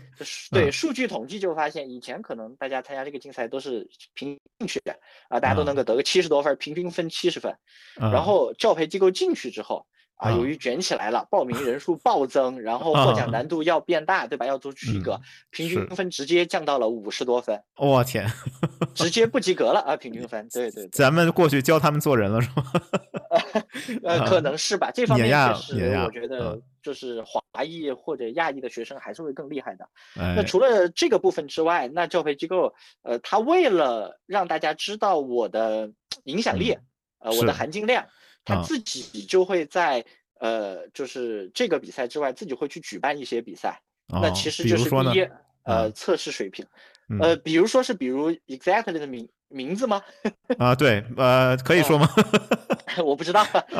[0.50, 7.54] 对数据统计就发现，以前可能大家参加这个竞赛都是凭兴趣的啊，大家都能够得个七十多分，平均分七十分。
[7.96, 9.86] 然后教培机构进去之后。
[10.16, 14.46] 啊，由于卷起来了，报名人数暴增，然后获奖难度要变大，对吧？
[14.46, 17.60] 要做区隔，平均分直接降到了五十多分。
[17.76, 18.26] 我天，
[18.94, 19.96] 直接不及格了啊！
[19.96, 20.88] 平均分，对对。
[20.88, 22.64] 咱们过去教他们做人了是吗？
[24.04, 24.90] 呃，可能是吧。
[24.94, 29.88] 这方面确实，我觉得就是华裔或者亚裔的学生还是会更厉害的。
[30.14, 32.72] 那除了这个部分之外，那教培机构，
[33.02, 35.90] 呃，他为了让大家知道我的
[36.24, 36.78] 影响力，
[37.18, 38.06] 呃，我的含金量。
[38.44, 40.04] 他自己就会在
[40.38, 43.80] 呃，就是这个比赛之外，自己会去举办一些比赛。
[44.08, 45.28] 那其实就是第一，
[45.62, 46.66] 呃，测试水平。
[47.20, 50.02] 呃，比如说是比如 exactly 的名名字吗？
[50.58, 52.08] 啊，对，呃，可以说吗？
[53.02, 53.42] 我不知道。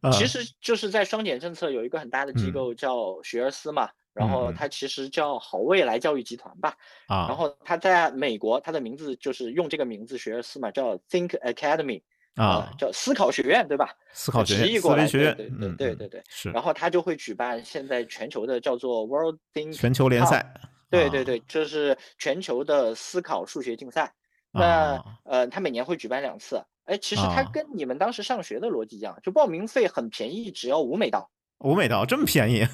[0.00, 6.74] 啊，其实就是在双减政策有一个很大的机构叫学而思嘛，然后它其实叫好未来教育集团吧。
[7.06, 7.26] 啊。
[7.28, 12.02] 然后它在美国，它的名字就是用这个名字学而思嘛，叫 Think Academy。
[12.36, 13.94] 啊，叫思考学院，对吧？
[14.12, 16.50] 思考学院，思维学院，对对对对对，是。
[16.50, 20.54] 然后他就会举办现在全球的叫做 World Think 全球联赛，
[20.88, 24.14] 对对对，就是全球的思考数学竞赛。
[24.52, 26.62] 那呃，他每年会举办两次。
[26.84, 31.30] 哎，其实他跟你们当时上学的逻辑一样，就报名费很便宜，只要五美刀。
[31.58, 32.66] 五美刀这么便宜？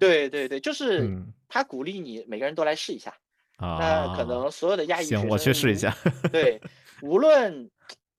[0.00, 1.08] 对对对，就 是
[1.48, 3.14] 他鼓励你每个人都来试一下。
[3.56, 5.96] 啊，那可能所有的亚裔行，我去试一下。
[6.32, 6.60] 对，
[7.02, 7.70] 无论。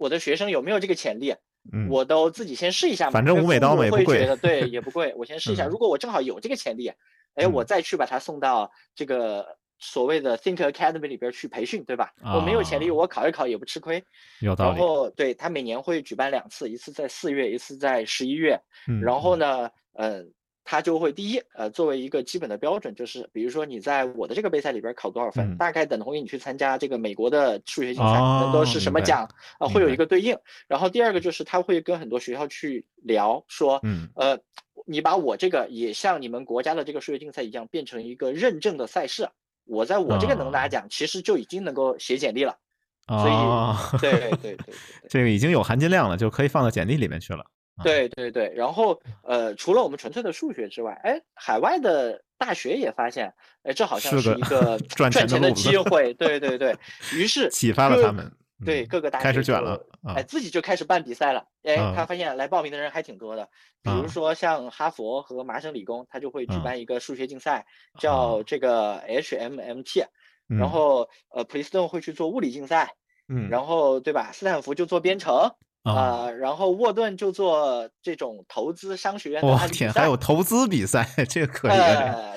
[0.04, 1.34] 我的学生有没有这个潜力？
[1.72, 3.12] 嗯，我都自己先试一下嘛。
[3.12, 5.14] 反正五美刀也不贵， 对，也不贵。
[5.16, 6.92] 我先试一下，如果我正好有这个潜力，
[7.36, 9.46] 哎，我再去把他送到这个
[9.80, 12.12] 所谓的 Think Academy 里边去培训，对吧？
[12.36, 14.04] 我没有潜力，我考一考也不吃亏。
[14.42, 14.78] 有道理。
[14.78, 18.60] 然后，对他每年会举办两次，一次在四月，一次在十一月。
[18.90, 19.02] 嗯。
[19.02, 20.34] 然后呢，嗯。
[20.64, 29.28] 他就会第一，呃，作为一个基本的标准，就是比如说你在我的这个杯赛里边考多少分，大概等同于你去参加这个美国的数学竞赛，能够是什么奖
[29.60, 29.68] 啊？
[29.68, 30.38] 会有一个对应。
[30.68, 33.82] 然后第二个就是他会跟很多学校去聊，说，
[34.16, 34.40] 呃，
[34.86, 39.30] 你把我这个也像你们国家的这个数学竞赛一样，变成一个认证的赛事，
[39.66, 42.58] 我在我这个能拿奖，其实就已经能够写简历了。
[43.06, 44.76] 所以对对对对，
[45.10, 47.46] 这个已经有含金量了，就可以放到简历里面去了。
[47.82, 53.34] 对对对，然后呃，除了我们纯粹的数学之外，哎，海外的大学也发现，
[53.64, 56.14] 哎，这好像是一个 赚钱的机会。
[56.14, 56.76] 对对对，
[57.14, 58.32] 于是启发了他们。
[58.66, 59.78] 对各个大学开始卷了，
[60.16, 61.46] 哎，自己就开始办比赛了。
[61.64, 63.50] 哎，他发现来报名的人还挺多的。
[63.82, 67.66] 比如说像哈佛和麻省理工，他就会举办一个数学竞赛，
[68.00, 70.06] 叫这个 HMMT。
[70.48, 72.96] 然后呃，普林斯顿会去做物理竞赛。
[73.28, 73.50] 嗯。
[73.50, 74.32] 然后对吧？
[74.32, 75.52] 斯坦福就做编程。
[75.84, 81.72] 啊，然后沃顿就做这种投资商学院的案例天，还有投资比赛，这个可以。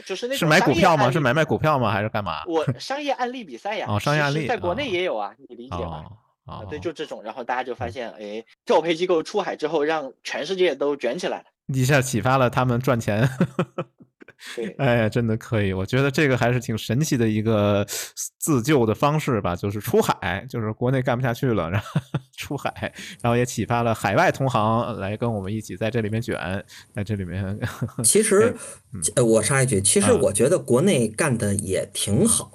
[0.04, 1.11] 就是那是买股票吗？
[1.11, 1.90] 是买卖股票吗？
[1.90, 2.44] 还是干嘛？
[2.46, 3.87] 我商业案例比赛呀。
[3.88, 6.04] 哦，商业案例，在国内也有啊，你理解吗？
[6.44, 13.28] 啊，对，就这种，然后大家就发现，哎，教培机构出海之后，让全世界都卷起来了，一下启发了他们赚钱。
[14.79, 15.72] 哎呀，真的可以！
[15.72, 17.87] 我觉得这个还是挺神奇的一个
[18.38, 22.01] 自救的方式吧，就是出海，就是国内干不下去了，然后
[22.37, 22.70] 出海，
[23.22, 26.37] 然后也启发了海外同行来跟我们一起在这里面卷，
[26.94, 27.59] 在这里面。
[28.05, 28.55] 其实，
[29.25, 32.51] 我插一句，其实我觉得国内干的也挺好。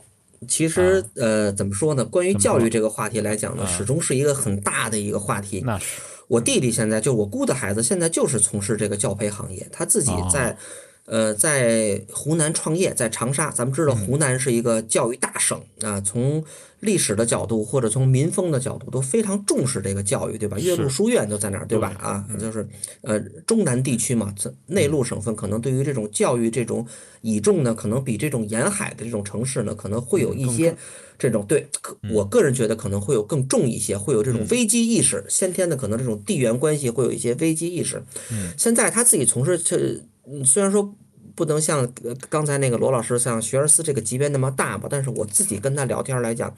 [0.48, 2.06] 其实，呃，怎么说呢？
[2.06, 5.62] 关于教育这个话题来讲呢，始终是一个很大的一个话题。
[5.66, 10.56] 那是我弟弟现在就我姑的孩子，现在就是从事这个教培行业，他自己在。
[11.06, 16.00] 呃，在湖南创业，在长沙，咱们知道湖南是一个教育大省啊。
[16.00, 16.44] 从
[16.80, 20.58] 历史的角度或者从民风的角度，都非常重视这个教育，对吧？
[20.60, 21.96] 岳麓书院都在那儿，对吧？
[22.00, 22.66] 啊，就是
[23.02, 24.34] 呃，中南地区嘛，
[24.68, 26.86] 内陆省份可能对于这种教育这种
[27.22, 30.76] 倚重呢，可能比这种沿海的这种城市呢，可能会有一些
[31.20, 31.68] 这种对。
[32.12, 38.02] 我个人觉得可能会有更重一些，会有这种危机意识，先天的可能这种地缘关系会有一些危机意识。
[38.32, 40.00] 嗯，现在他自己从事这。
[40.32, 40.94] 嗯，虽然说
[41.36, 41.92] 不能像
[42.30, 46.56] 刚才那个罗老师像学而思这个级别那么大吧，但是我自己跟他聊天来讲，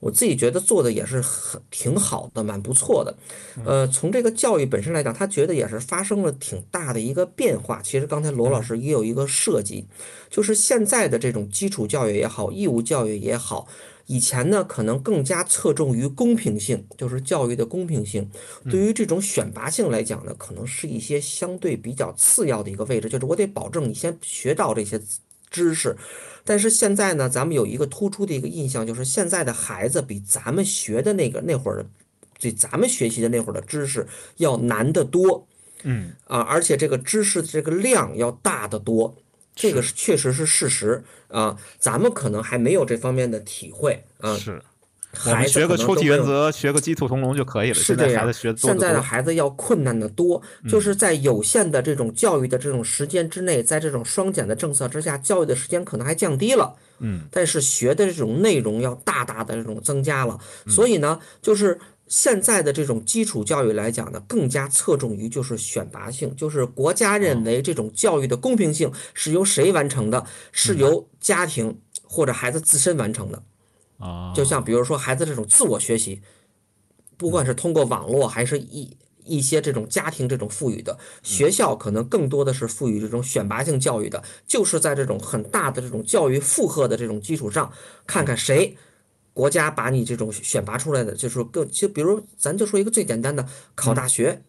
[0.00, 3.16] 我自己觉得做的也是很挺好的，蛮不错的。
[3.64, 7.80] 呃，从这个教育本身来讲，他觉得也是发生了挺大的一个变化。
[7.82, 9.86] 其实刚才罗老师也有一个设计，
[10.28, 13.66] 就是现在的这种基础教育也好，义务教育也好。
[14.06, 18.30] 以前呢，可能更加侧重于公平性，就是教育的公平性。
[18.70, 25.00] 对于这种选拔性来讲呢，可能是一些相对比较次要的一个位置，就是我得保证你先学到这些
[25.50, 25.96] 知识。
[26.44, 31.86] 但是现在呢，咱们有一个突出的一个印象，就是现在的孩子比咱们学的那个那会儿，
[32.38, 35.46] 比咱们学习的那会儿的知识要难得多。
[35.84, 39.16] 嗯啊，而且这个知识的这个量要大得多。
[39.54, 44.36] 这个是确实是事实啊，咱们可能还没有这方面的体会啊。
[44.36, 44.60] 是，
[45.26, 47.74] 我们学个抽屉原则，学个鸡兔同笼就可以了。
[47.74, 56.74] 是这样，现在的孩子要困难的多，就是在有限的这种教育的这种时间之内，在这种双减的政策之下，教育的时间可能还降低了。
[56.98, 60.38] 嗯，但是学的这种内容要大大的这种增加了。
[60.66, 61.78] 所以呢，就是。
[62.06, 70.26] 现在的这种基础教育来讲呢，更加侧重于就是选拔性，就是国家认为这种教育的公平性是由谁完成的？
[70.52, 73.42] 是由家庭或者孩子自身完成的。
[73.98, 76.20] 啊，就像比如说孩子这种自我学习，
[77.16, 87.72] 不管是通过网络还是一一些这种家庭这种赋予的，学校可能更多的是赋予这种选拔性教育的，就是在这种很大的这种教育负荷的这种基础上，
[88.06, 88.76] 看看谁。
[89.34, 93.44] 国家把你这种选拔出来的，就是更就比如咱就说一个最简单的
[93.74, 94.40] 考大学，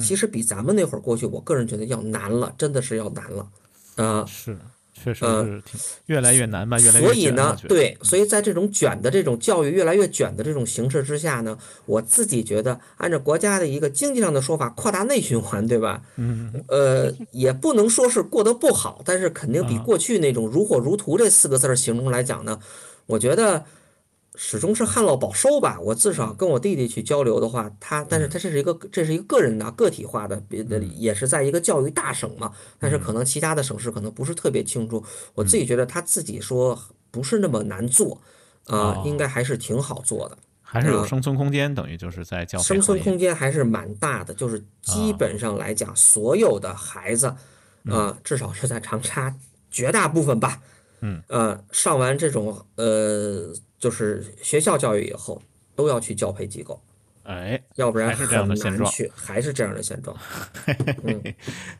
[0.00, 3.48] 其实比咱们那会儿过去，我个人觉得要难了，真的是要难了，
[3.94, 4.58] 啊，是，
[4.92, 16.02] 确实是挺越来越难吧，越来越所以呢，对，所以在这种卷的这种教育越来越卷的这种形式之下呢，我自己觉得，按照国家的一个经济上的说法，扩大内循环，对吧？
[16.16, 22.58] 嗯，呃，也不能说是过得不好，但是肯定比过去那种如火如荼这四个字儿形容来讲呢，
[23.06, 23.64] 我觉得。
[24.34, 25.78] 始终是旱涝保收吧。
[25.78, 32.52] 我至少跟我弟弟去交流的话，他，但是他这是一个，这是一个个人的个体化的，别的也是在一个教育大省嘛。
[32.78, 35.04] 但是可能其他的省市可能不是特别清楚。
[35.34, 36.78] 我自己觉得他自己说
[37.10, 38.20] 不是那么难做，
[38.66, 41.74] 啊，应该还是挺好做的，还是有生存空间。
[41.74, 44.32] 等于就是在教生存空间还是蛮大的。
[44.32, 47.34] 就是基本上来讲，所有的孩子，
[47.84, 49.34] 啊，至少是在长沙，
[49.70, 50.62] 绝大部分吧，
[51.00, 53.52] 嗯，呃，上完这种呃。
[53.82, 55.42] 就是学校教育以后
[55.74, 56.80] 都要去教培机构，
[57.24, 60.16] 哎，要不然很难去，还是这样的现状。
[61.02, 61.20] 嗯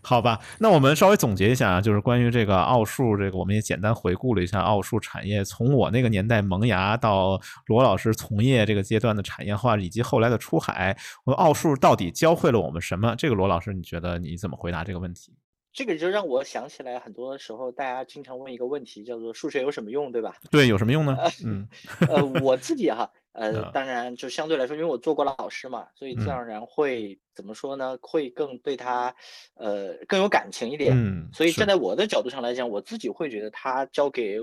[0.02, 13.14] 好吧，那我们稍微总结一下啊，就是关于这个奥数，这个我们也简单回顾了一下奥数产业从我那个年代萌芽到罗老师从业这个阶段的产业化，以及后来的出海，我们奥数到底教会了我们什么？
[13.16, 15.32] 这个罗老师，你觉得你怎么回答这个问题？
[15.72, 20.36] 这个就让我想起来，很多时候大家经常问一个问题，叫做数学有什么用，对吧？
[20.50, 21.16] 对，有什么用呢？
[21.44, 21.66] 嗯，
[22.08, 27.96] 呃，我自己哈，呃，当然就相对来说，因为我做过老师嘛，所以自然而然会怎么说呢？
[28.02, 29.14] 会更对他，
[29.54, 30.92] 呃，更有感情一点。
[30.94, 34.38] 嗯，所以站在我的角度上来讲，我自己会觉得他教给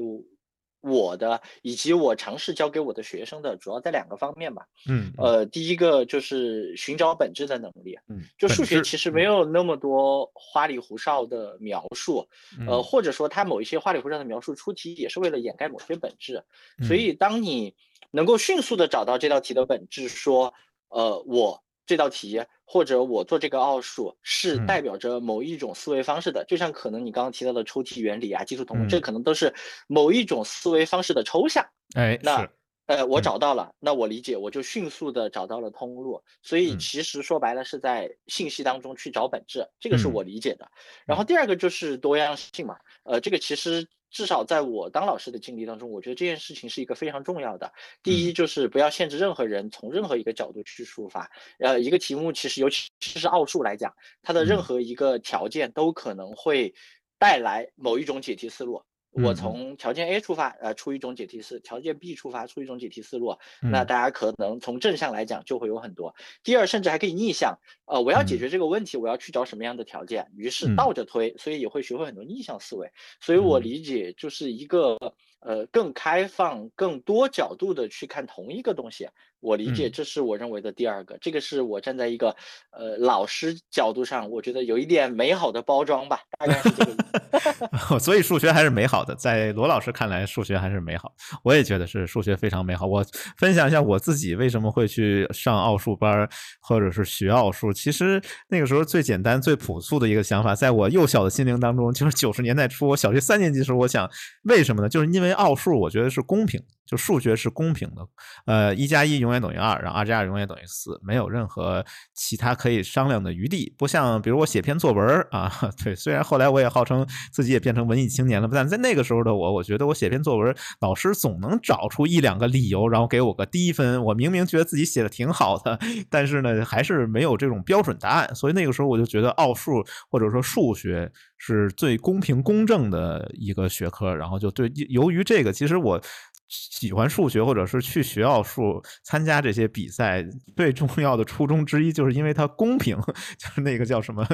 [0.81, 1.17] 我。
[1.17, 4.65] 的以及我尝试教给我的学生的，主要在两个方面吧。
[4.87, 7.97] 嗯，呃，第一个就是寻找本质的能力。
[8.07, 12.27] 嗯，就数学其实没有那么多花里胡哨的描述，
[12.67, 16.41] 呃，或者说它某一些花里胡哨的描述出题也是为了掩盖某些本质。
[16.87, 17.75] 所以，当你
[18.11, 20.53] 能够迅速的找到这道题的本质，说，
[20.87, 21.61] 呃，我。
[21.85, 22.39] 这道题
[22.71, 29.51] 或者我做这个奥数是代表着某一种思维方式的，就像可能你刚刚提到的抽屉原理啊、基础统，这可能都是
[29.87, 31.65] 某一种思维方式的抽象。
[31.95, 32.47] 哎，那
[32.89, 36.19] 呃，我找到了，那我理解，我就迅速的找到了通路。
[36.41, 40.67] 所以其实说白了是在信息当中去找本质，这个是我理解的。
[41.05, 43.87] 然后第二个就是多样性嘛，呃，这个其实。
[44.11, 47.71] 至少在我当老师的经历当中，我觉得这件事情是一个非常重要的。
[48.01, 51.29] 第一，就是不要限制任何人从任何一个角度去出发。
[51.59, 56.73] 呃，一个题目其实，尤其是奥数来讲，它的任何一个条件都可能会
[57.19, 58.81] 带来某一种解题思路。
[59.11, 63.35] 我从条件 A 出发，呃，出一种解题思；条件 B 出发，出一种解题思路。
[63.59, 66.13] 那大家可能从正向来讲就会有很多。
[66.43, 67.57] 第二，甚至还可以逆向。
[67.85, 70.31] 呃，我要解决这个问题，我要去找什么样的条件？
[70.35, 72.91] 于是倒着推，所以也会学会很多逆向思维。
[73.19, 74.97] 所以我理解就是一个
[75.39, 79.07] 呃更开放、更多角度的去看同一个东西。
[79.41, 81.17] 我理解，这是我认为的第二个。
[81.21, 82.35] 这个是我站在一个
[82.71, 86.99] 呃老师角度上，我觉得有一点美好的包装吧，大概是这个。
[87.97, 91.13] 所以数学还是美好的，在罗老师看来，数学还是美好。
[91.41, 92.85] 我也觉得是数学非常美好。
[92.85, 93.01] 我
[93.37, 96.29] 分享一下我自己为什么会去上奥数班，
[96.59, 97.71] 或者是学奥数。
[97.71, 104.09] 其实那个时候最简单、最朴素的一个想法，在我幼小的心灵当中，就是九十年代初，我小学三年级时候，我想
[104.43, 104.89] 为什么呢？
[104.89, 106.61] 就是因为为奥数，我觉得是公平。
[106.89, 108.01] 就数学是公平的，
[108.47, 111.85] 呃，一加一永远等于二，然后二加二永远等于四，没有任何
[112.15, 113.71] 其他可以商量的余地。
[113.77, 115.51] 不像，比如我写篇作文啊，
[115.83, 124.03] 对，虽然后来我也号称自己也变成文艺青年了，但在那个时候的我，我觉得我写篇作文，老师总能找出一两个理由，然后给我个低分。
[124.05, 125.77] 我明明觉得自己写的挺好的，
[126.09, 128.33] 但是呢，还是没有这种标准答案。
[128.33, 134.15] 所以那个时候我就觉得奥数或者说数学是最公平公正的一个学科。
[134.15, 136.01] 然后就对，由于这个，其实我。
[136.49, 140.25] 喜欢数学，或者是去学奥数参加这些比赛，
[140.55, 142.97] 最重要的初衷之一，就是因为它公平，
[143.37, 144.27] 就是那个叫什么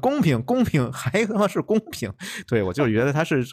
[0.00, 2.12] 公平，公平还他妈是公平，
[2.48, 3.46] 对我就是觉得它是。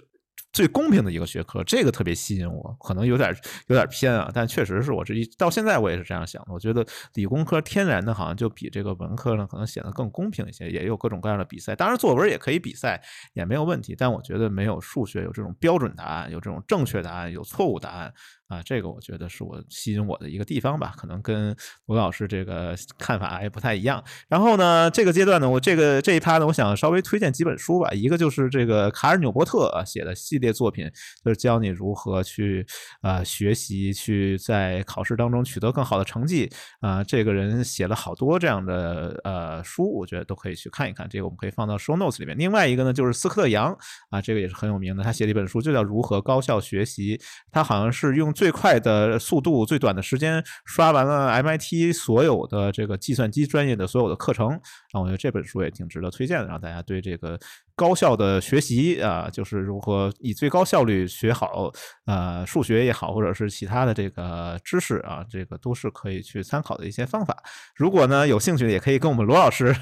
[0.51, 3.33] 最公平的一个学科，这个特别吸引我，可能有点
[3.67, 6.53] 有点偏啊，但确实是我这一到现在我也是这样想的。
[6.53, 11.75] 我觉得理工科天然的好像就比这个文科呢，可能显得更公平一些，也有各种各样的比赛。
[11.75, 13.01] 当然作文也可以比赛，
[13.33, 13.95] 也没有问题。
[13.97, 18.13] 但我觉得没有数学有这种标准答案，有这种正确答案，有错误答案。
[18.49, 24.03] 啊，这个我觉得是我吸引我的一个地方吧，可能跟罗老师这个看法也不太一样。
[24.27, 27.91] 然后呢，这个阶段呢，我这个这一趴呢，我想稍微推荐几本书吧。
[27.91, 30.89] 一个就是这个卡尔纽波特写的系列作品，
[31.23, 32.65] 就是教你如何去
[33.01, 36.49] 啊学习，去在考试当中取得更好的成绩
[36.81, 37.03] 啊。
[37.03, 41.07] 这个人写了好多这样的呃书，我觉得都可以去看一看。
[41.07, 42.35] 这个我们可以放到 show notes 里面。
[42.35, 43.77] 另外一个呢，就是斯科特杨
[44.09, 47.15] 啊，这个也是很有名的，他写了一本书，就叫《如何高效学习》，
[47.51, 48.33] 他好像是用。
[48.39, 54.49] 最快的速度，最短的时间刷完了 MIT 所有的这个计算机专业的所有的课程，
[54.93, 57.37] 后我觉得这本书也挺值得推荐的，让大家对这个。
[57.79, 61.71] 高效的学习啊，就是如何以最高效率学好
[62.05, 67.41] 呃数学也好，或者是其他的这个知识啊，这个都是可以去参考的一些方法。
[67.73, 69.73] 如果呢有兴趣的，也可以跟我们罗老师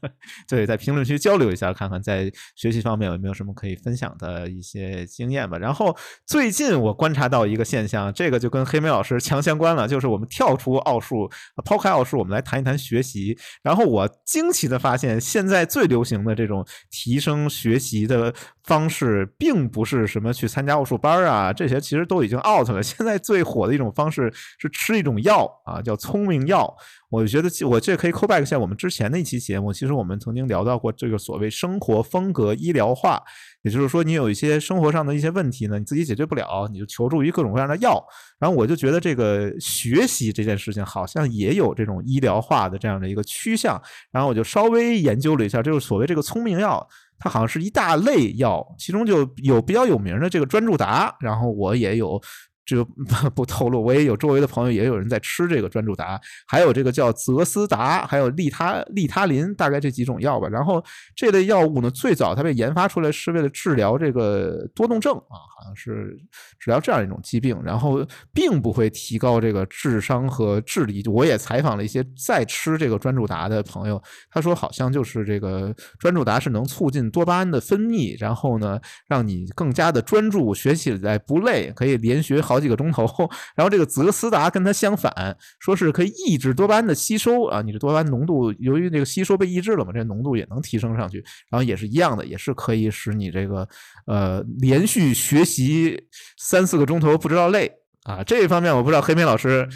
[0.46, 5.56] 对在评论区交流一下，看看在学习方面有没有什么可以分享的一些经验吧。
[5.56, 5.96] 然后
[6.26, 11.30] 最近我观察到一个现象，这个就跟黑莓老师强相关了，就是我们跳出奥数，
[11.64, 13.38] 抛开奥数，我们来谈一谈学习。
[13.62, 17.45] 然后我惊奇的发现，现在最流行的这种提升。
[17.48, 18.32] 学习的
[18.64, 22.82] 方式并不是什么去参加奥数班啊，这些其实都已经 out 了。
[22.82, 26.74] 现在最火的一种方式是吃一种药啊，叫聪明药。
[27.08, 33.22] 我觉得我这可以 call back 一下我们之前的一期节目，其实我们曾经聊到过这个所谓生活风格医疗化，
[33.62, 38.04] 也就是说你有一些生活上的一些问题呢，你自己解决不了，你就求助于各种各样的药。
[38.40, 43.80] 然后我就觉得这个学习这件事情好像也有这种医疗化的这样的一个趋向。
[44.10, 46.86] 然后我就稍微研究了一下，就是所谓这个聪明药。
[47.18, 52.20] 它好像是一大类药，其中就有比较有名的这个专注达，然后我也有
[52.66, 52.84] 就
[53.34, 60.48] 不透露，我也有周围的朋友也有人在吃这个专注达，还有这个叫泽斯达，还有利他利他林，大概这几种药吧。
[60.48, 66.18] 然后这类药物呢，最早它被研发出来是为了治疗这个多动症啊，好像是
[66.58, 68.04] 治疗这样一种疾病，然后
[68.34, 71.04] 并不会提高这个智商和智力。
[71.06, 82.55] 我也采访了一些在吃这个专注达的朋友，他说好像就是这个专注达是能促进多巴胺的分泌，然后呢，让你更加的专注，学起来不累，可以连学好。
[82.56, 83.06] 好几个钟头，
[83.54, 91.18] 然后这个泽斯达跟它相反，说是可以抑制多巴胺的吸收啊，你的多巴胺浓度由于这个吸收被抑制了嘛，这浓度也能提升上去，
[91.50, 93.68] 然后也是一样的，也是可以使你这个
[94.06, 96.02] 呃连续学习
[96.38, 97.70] 三四个钟头不知道累
[98.04, 98.24] 啊。
[98.24, 99.68] 这一方面我不知道黑莓老师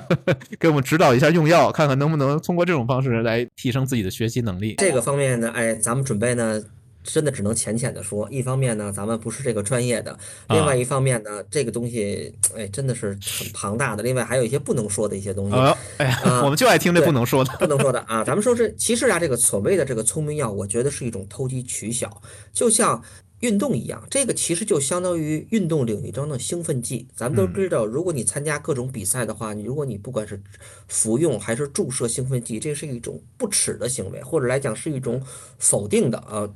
[0.60, 4.74] 给我们指导一下用药，看看能不能通过这种方式来提升自己的学习能力。
[4.76, 6.62] 这个方面呢，哎，咱们准备呢。
[7.06, 10.12] 真的只能浅浅的说，一方面呢，咱们不是这个专业的；
[10.48, 14.02] 另外一方面呢，这个东西，哎，真的是很庞大的。
[14.02, 15.56] 另外还有一些不能说的一些东西。
[15.98, 18.24] 哎呀，我们就爱听这不能说的，不能说的啊！
[18.24, 22.20] 咱们说这其实啊，这个所谓的这个聪明药，我觉得是一种投机取巧，
[22.52, 23.02] 就像
[23.40, 27.06] 运动一样，这个其实就相当于运动领域中的兴奋剂。
[27.14, 30.42] 咱们都知道，如果你参加各种比赛的话，你如果你不管是
[30.88, 35.22] 服用还是注射兴奋剂，这是一种不耻的行为，或者来讲是一种
[35.58, 36.48] 否定的啊。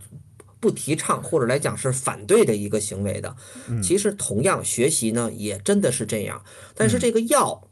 [0.61, 3.35] 不提倡或者来讲是反对的一个行为的，
[3.83, 6.45] 其实同样学习呢也真的是这样，
[6.75, 7.67] 但是这个药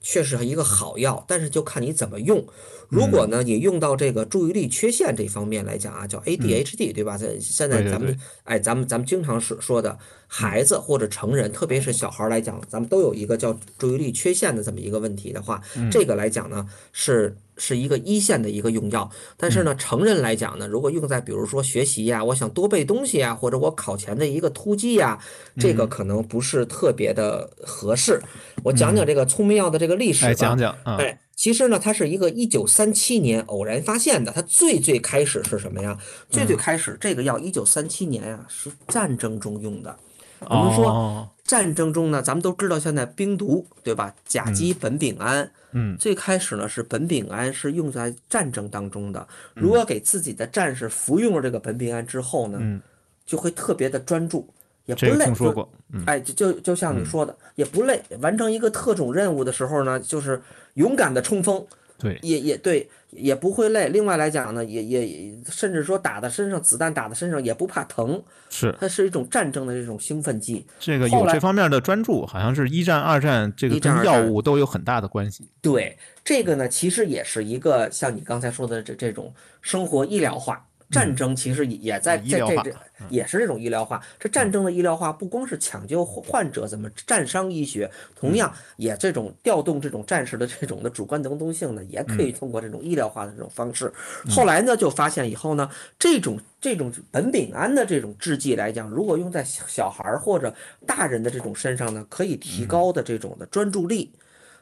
[0.00, 2.46] 确实是一个好药，但是就看你怎么用。
[2.88, 7.16] 如果呢你用到这个注意力缺陷这方面来讲啊，叫 ADHD 对吧？
[7.16, 15.60] 在现在咱们哎咱们咱们经常是说的孩子或者成人，特别是小孩来讲，咱们都有一个叫注意力缺陷的这么一个问题的话，
[15.90, 17.36] 这个来讲呢是。
[17.56, 25.16] 是一个一线的一个用药，但是呢，成人来讲呢，如果用在比如说学习呀，我想多背东西呀，或者我考前的一个突击呀，
[25.56, 28.20] 这个可能不是特别的合适。
[28.64, 30.34] 我讲讲这个聪明药的这个历史吧。
[30.34, 30.76] 讲讲。
[30.82, 34.32] 哎，其实呢，它是一个一九三七年偶然发现的。
[34.32, 35.98] 它最最开始是什么呀？
[36.30, 39.96] 最最开始这个药一九三七年呀是战争中用的。
[40.40, 44.14] 我们说战争中呢，咱们都知道现在冰毒对吧？
[44.26, 45.50] 甲基苯丙胺。
[45.72, 49.26] 嗯，最开始呢是苯丙胺是用在战争当中的。
[49.54, 52.80] 如果给自己的战士服用了这个苯丙胺之后呢，
[53.26, 54.48] 就会特别的专注，
[54.86, 55.24] 也不累。
[55.24, 55.70] 听说过。
[56.06, 58.02] 哎，就就就像你说的，也不累。
[58.20, 60.42] 完成一个特种任务的时候呢，就是
[60.74, 61.64] 勇敢的冲锋。
[61.96, 63.88] 对，也也对，也不会累。
[63.88, 68.20] 另外来讲呢，也也甚至说打在身上，子弹打在身上也不怕疼。
[68.50, 70.66] 是，它是一种战争的这种兴奋剂。
[70.80, 75.48] 这个有这方面的专注，好像是一战、二战，这个跟药物都有很大的关系。
[75.62, 79.32] 对，这个呢，其实也是一个像你刚才说的这这种
[79.62, 80.66] 生活医疗化。
[80.90, 82.72] 战争其实也在在这这
[83.08, 84.00] 也是这种医疗化。
[84.18, 93.92] 这战争的医疗化不光是抢救患者，怎么战伤医学，同样也这种调动这种战士的这种的主观能动性呢，也可以通过这种医疗化的这种方式。
[94.30, 95.68] 后来呢，就发现以后呢，
[95.98, 100.54] 这种这种苯丙胺的这种制剂来讲，如果用在小孩或者
[100.86, 104.12] 大人的这种身上呢，可以提高的这种的专注力。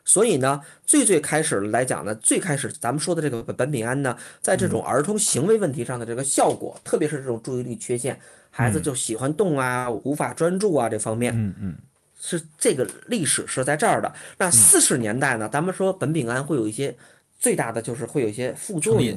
[0.05, 8.19] 所以呢，最最开始来讲呢，最开始咱们说的这个苯丙胺呢，在这种儿童行为问题上的这个效果，特别是这种注意力缺陷，
[8.51, 11.75] 孩子就喜欢动啊，无法专注啊这方面，嗯嗯，
[12.21, 14.13] 是这个历史是在这儿的。
[14.39, 16.97] 那四十年代呢，咱们说苯丙胺会有一些。
[17.43, 19.17] 最大的就是会有一些副作用，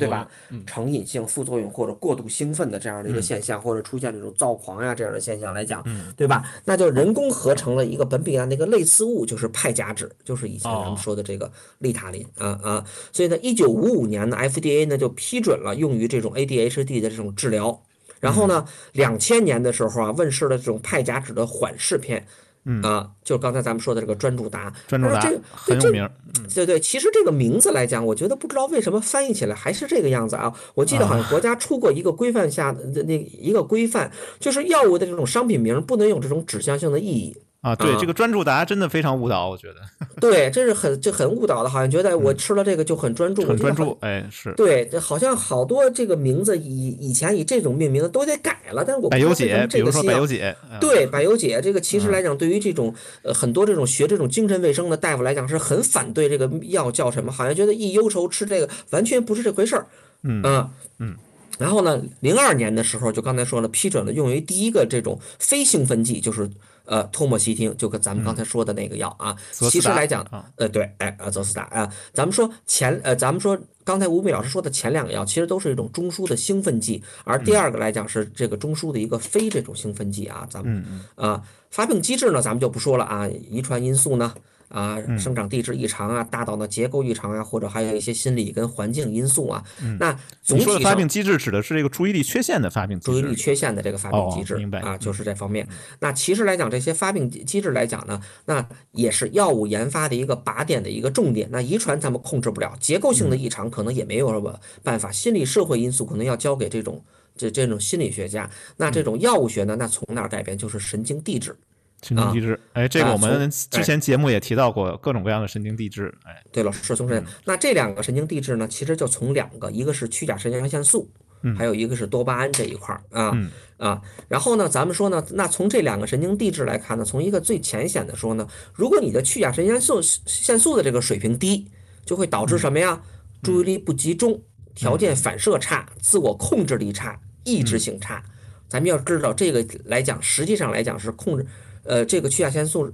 [0.00, 0.26] 对吧？
[0.66, 5.84] 成瘾性副作用或者过度兴奋的这样的一个现象，或者出现这种躁狂呀这样的现象来讲，
[6.16, 6.42] 对吧？
[6.64, 12.84] 那就人工合成了一个苯丙胺的一个类似物，就是派甲酯，就是以前咱们说的这个利他林啊啊。
[13.12, 17.78] 所以呢，一九五五年呢，FDA 呢就批准了用于这种 ADHD 的这种治疗。
[18.20, 18.64] 然后呢，
[18.94, 22.26] 两千年的时候啊，问世了这种派甲酯的缓释片。
[22.66, 25.20] 嗯啊，就刚才咱们说的这个专注达，专注达
[25.52, 26.08] 很有名。
[26.52, 30.52] 对对，其实这个名字来讲，我觉得不知道为什么翻译起来还是这个样子啊。
[30.74, 34.10] 我记得好像国家出过一个规范下的那一个规范，
[34.40, 37.36] 就是药物的这种商品名不能有这种指向性的意义。
[37.66, 39.80] 啊，对这个专注达真的非常误导，我觉得。
[40.20, 43.98] 对，这是很这很误导的，好像觉得我吃了这个就很专注，很专注。
[44.02, 44.54] 哎，是。
[44.56, 49.10] 对，这好像好多这个名字以以前以这种命名的都得改了，但是我。
[49.10, 50.56] 百忧解，比如说百忧解。
[50.80, 59.86] 对，百忧解这个其实来讲，对于这种呃很多这种学这种精神卫生的大夫来讲，是很反对这个药叫什么，好像觉得一忧愁吃这个完全不是这回事儿。
[60.22, 61.16] 嗯嗯。
[61.58, 66.48] 然后呢，零二年的时候就刚才说了，批准了用于第一个这种非兴奋剂，就是。
[66.86, 70.24] 呃，托莫西汀就跟咱们刚才说的那个药啊，其实来讲，
[70.56, 80.46] 呃，对，哎，呃，泽斯达啊，咱们说前，呃，咱们说刚才吴敏老师说的前两个药，其实都是一种中枢的兴奋剂，而第二个来讲是这个中枢的一个非这种兴奋剂啊。
[80.50, 80.84] 咱们
[81.14, 84.34] 啊，发病机制呢，咱们就不说了啊，遗传因素呢。
[84.68, 89.64] 啊，生长地质异常啊，大脑的结构异常啊，或者还有一些心理跟环境因素啊。
[89.98, 94.98] 那总体发病机制指的是这个注意力缺陷的发病注意力缺陷的这个发病机制，明白啊？
[94.98, 95.66] 就是这方面。
[96.00, 101.48] 那其实来讲，这些发病机制来讲呢，那也是药物研发的一个靶点的一个重点。
[101.50, 107.02] 那遗传咱们控制不了，结构性的异常可能也没有什么办法，心理社会因素可能要交给这种
[107.36, 108.50] 这这种心理学家。
[108.76, 110.58] 那这种药物学呢，那从哪改变？
[110.58, 111.56] 就是神经递质。
[112.02, 121.10] 神经递质，哎，这个我们之前节目也提到过各种各样的神经递质，哎，对了，是从这那这两个神经递质呢，其实就从两个，一个是去甲肾上腺素，
[121.56, 123.36] 还有一个是多巴胺这一块儿啊
[123.78, 124.00] 啊。
[124.28, 131.70] 然后呢，咱们说呢，那从这两个神经递质来看呢，从一个最浅显的说呢，如果你的去甲肾上腺素腺素的这个水平低，
[132.04, 133.00] 就会导致什么呀？
[133.42, 134.40] 注意力不集中，
[134.74, 138.22] 条件反射差，自我控制力差，意志性差。
[138.68, 141.46] 咱们要知道这个来讲，实际上来讲是控制。
[141.86, 142.92] 呃，这个去甲腺素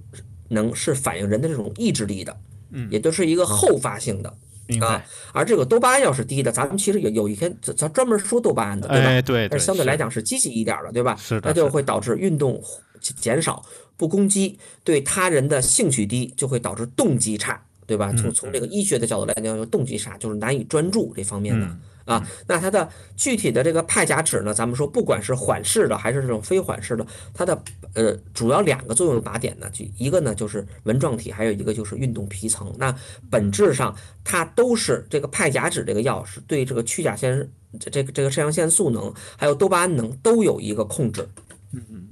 [0.48, 2.36] 能是反映人的这种意志力的，
[2.70, 4.32] 嗯，也就是一个后发性的
[4.80, 5.04] 啊。
[5.32, 9.22] 而这个多巴胺要是低的，咱们其实有有一天咱专门说多巴胺的，对吧？
[9.22, 11.16] 对，但相对来讲是积极一点的，对吧？
[11.16, 12.62] 是的，那就会导致运动
[13.00, 13.64] 减少，
[13.96, 18.12] 不攻击，对他人的兴趣低，就会导致动机差，对吧？
[18.16, 21.66] 从从这个医学的角度来讲，动机差就是难以专注这方面的。
[22.04, 24.52] 啊，那它的具体的这个派甲酯呢？
[24.52, 27.62] 咱们说，不管是缓释的还是这种非缓释的，它的
[27.94, 32.74] 呃主要两个作用靶点呢，就一个呢就是纹状体，还有一个就是运动皮层。
[32.76, 32.92] 那
[33.30, 37.48] 本质上它都是这个派甲酯这个药是对这个去甲腺
[37.78, 41.28] 这个这个肾上腺素能还有多巴胺能都有一个控制，
[41.72, 42.08] 嗯嗯，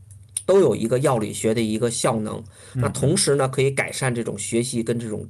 [0.46, 2.42] 都有一个药理学的一个效能。
[2.74, 5.26] 那同时呢，可以改善这种学习跟这种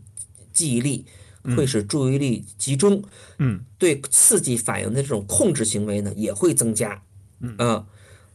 [0.53, 1.07] 记忆力。
[1.57, 3.03] 会使注意力集中，
[3.39, 7.03] 嗯，对刺激反应的这种控制行为呢也会增加，
[7.41, 7.85] 嗯，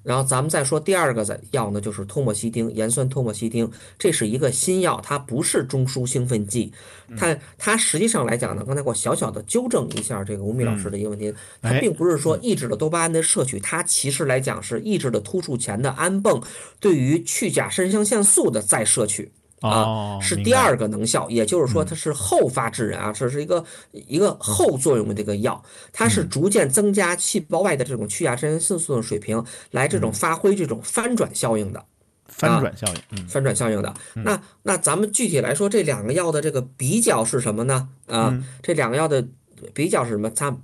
[0.03, 6.71] 然后咱们再说第二个的药呢，就是托莫西汀，盐酸托莫西汀，这是一个新药，它不是中枢兴奋剂，
[7.17, 16.39] 它它实际上来讲呢，刚才我小小的纠正一下这个吴敏老师的一个问题，它并不是说抑制了多巴胺的摄取，它其实来讲是抑制了突触前的氨泵
[16.79, 19.31] 对于去甲肾上腺素的再摄取。
[19.61, 31.83] 啊，是第二个能效，也就是说它是后发制人啊，这是一个一个后作用的这个药，它是逐渐增加细胞外的这种去甲肾上腺素的水平，来这种发挥这种翻转效应的，
[32.27, 33.93] 翻转效应，嗯，翻转效应的。
[34.13, 37.89] 那那咱们具体来说，这两个药的这个比较是什么呢？
[38.07, 39.25] 啊，这两个药的
[39.73, 40.29] 比较是什么？
[40.29, 40.55] 它。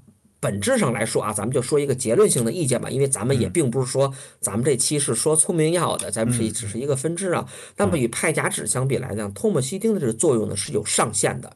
[0.41, 7.47] 本质上来说啊，咱们就说一个结论性的意见吧，因为咱们也并不是说咱们这期是说聪明药的，咱们是只是一个分支啊。
[7.77, 11.55] 那么与派甲酯相比来讲，托莫西汀的这个作用呢是有上限的，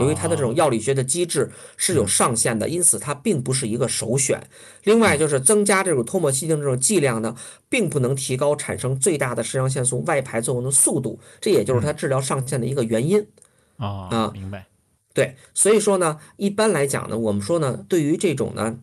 [0.00, 4.42] 由于它的这种药理学的机制是有上限的，因此它并不是一个首选。
[4.84, 7.36] 另外就是增加这种托莫西汀这种剂量呢，
[7.68, 13.26] 并不能提高产生最大的肾上腺素外排作用的速度，这也就是它治疗上限的一个原因。
[13.76, 14.66] 啊啊，明白。
[15.14, 18.80] 对，所以说呢，一般来讲呢，我们说呢，对于这种呢，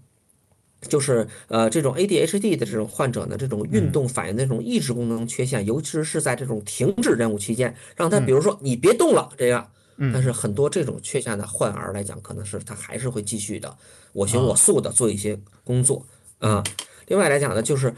[0.87, 9.69] 就是呃，这种 ADHD 的这种患者呢，这种运动反应的这种抑制功能缺陷，尤其是在这种停止任务期间，让他比如说你别动了这样，
[10.13, 13.77] 但是很多这种缺陷的患儿来讲，可能是他还是会继续的
[14.13, 16.05] 我行我素的做一些工作
[16.39, 16.63] 啊。
[17.07, 17.93] 另外来讲呢，就是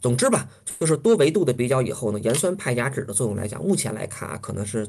[0.00, 0.48] 总之吧，
[0.80, 4.88] 就是多维度的比较以后呢，盐酸派甲酯的作用来讲，目前来看啊，可能是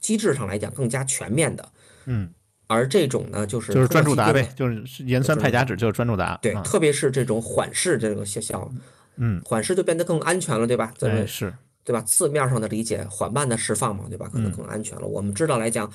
[0.00, 1.68] 机制上来讲更加全面的。
[2.06, 2.28] 嗯，
[2.66, 6.38] 而这种呢，就是就是专注达呗，就是盐酸派甲酯就是专注达。
[6.42, 8.72] 对，特别是这种缓释这个效效，
[9.16, 10.92] 嗯，缓释就变得更安全了，对吧？
[10.98, 11.52] 对，是，
[11.84, 12.00] 对吧？
[12.02, 14.28] 字面上的理解，缓慢的释放嘛，对吧？
[14.32, 15.06] 可能更安全了。
[15.06, 15.90] 我们知道来讲，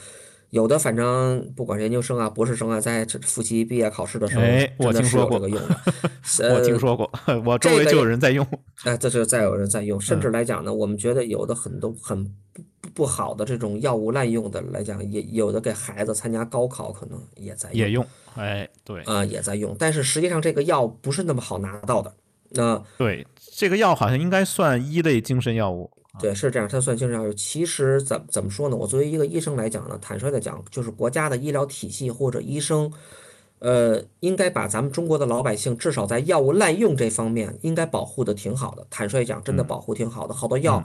[0.51, 7.11] 有的反正不管研究生啊、博士生啊，在这复习毕业考试的时候，哎， 我听说过这个用的，我听说过，
[7.45, 8.45] 我周围就有人在用。
[8.83, 12.33] 哎，这是再有人在用，甚至来讲呢，我们觉得有的很多很。
[12.93, 22.13] 不好的这种药物滥用的来讲，也有的给孩子参加高考可能也在也用，哎，对，啊，也在用，但是实际上这个药不是那么好拿到的。
[22.53, 25.89] 那对这个药好像应该算一类精神药物，
[26.19, 27.33] 对，是这样，它算精神药物。
[27.33, 28.75] 其实怎怎么说呢？
[28.75, 32.91] 我作为一个医生来讲呢，坦率的讲，就是国家的医疗体系或者医生，
[33.59, 38.85] 呃，应该把咱们中国的老百姓至少在药物滥用这方面应该保护的挺好的。
[38.89, 40.83] 坦率讲，真的保护挺好的，好多药。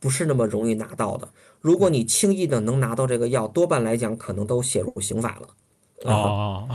[0.00, 1.28] 不是那么容易拿到的。
[1.60, 5.48] 如果你轻易的能拿到这个药，多半来讲可能都写入刑法了，
[6.04, 6.68] 哦，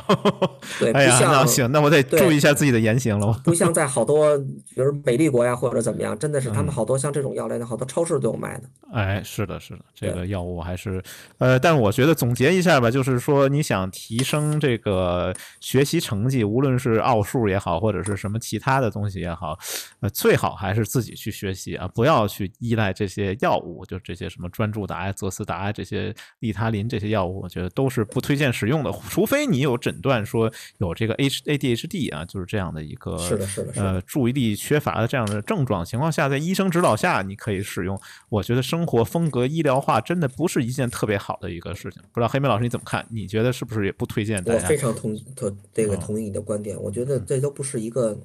[0.80, 3.32] 对，哎呀，那行，那我得注意一下自己的言行了。
[3.44, 8.64] 不像在好多，比如美丽国呀或者怎么样，真的是他们好多像这种药类的，好多超市都有卖的。
[8.92, 11.02] 哎，是的，是的，这个药物还是，
[11.38, 19.58] 呃，但我觉得总结一下吧，就是说你想提升这个学习成绩，无论是奥数也好，或者是什么其他的东西也好，
[20.02, 28.92] 呃，最好还是自己去学习啊，不要去依赖这些药物，就这些什么专注达呀、泽斯达这些利他林这些药物，我觉得都是不推荐使用的。
[29.14, 38.02] 除非你有诊断说有这个 H A D H D 啊，就是这样的一个是的，是的，呃，注意力缺乏的这样的症状情况下，在医生指导下你可以使用。
[38.30, 42.02] 我觉得生活风格医疗化真的不是一件特别好的一个事情。
[42.12, 43.06] 不知道黑妹老师你怎么看？
[43.12, 44.64] 你觉得是不是也不推荐大家？
[44.64, 46.76] 我非常同同这个同意你的观点。
[46.82, 48.18] 我觉得这都不是一个，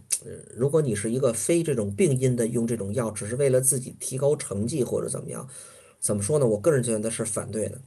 [0.56, 5.46] 如果你是一个非这种病因的用这种药，只是为了自己提高成绩或者怎么样，
[6.00, 6.46] 怎么说呢？
[6.46, 7.78] 我个人觉得是反对的。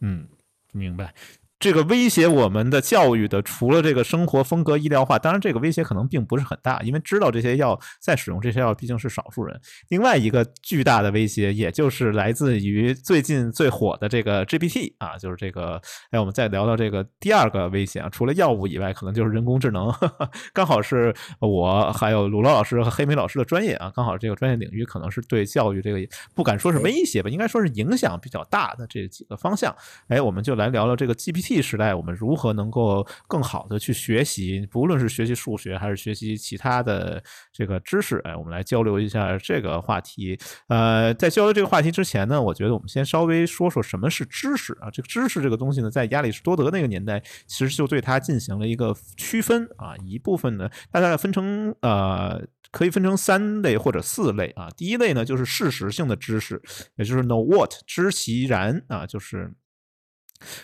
[0.00, 0.26] 嗯，
[0.72, 1.14] 明白。
[1.60, 9.60] 这个威胁我们的教育的，除了这个生活风格医疗化，当然这个威胁可能并不是很大，因为知道这些药在使用这些药毕竟是少数人。
[9.88, 15.78] 另外一个巨大的威胁，也就是来自于最近最火的这个 GPT 啊，就是这个，
[16.10, 19.92] 哎，我们再聊聊这个第二个威胁啊，除了药物以外，可能就是人工智能，
[20.54, 25.98] 刚好是我还有鲁乐老师和黑莓老师的专业啊，刚好这个专业领域可能是对教育这个
[26.34, 29.76] 不敢说是威胁吧，应该说是影响比较大的这几个方向。
[30.08, 31.49] 哎，我们就来聊聊这个 GPT。
[31.50, 34.64] T 时代，我们如何能够更好的去学习？
[34.70, 37.20] 不论是学习数学还是学习其他的
[37.52, 40.38] 这个知识，哎，我们来交流一下这个话题。
[40.68, 44.88] 呃，在交流这个话题之前呢，我觉得我们先稍微说说什么是知识啊。
[44.92, 49.96] 这个知识这个东西呢，在亚里士多德那个年代，其实就对它进行了一个区分啊。
[50.06, 52.40] 一部分呢，大概分成呃，
[52.70, 54.70] 可以分成三类或者四类啊。
[54.76, 56.62] 第一类呢，就是事实性的知识，
[56.94, 59.52] 也就是 know what，知其然啊，就是。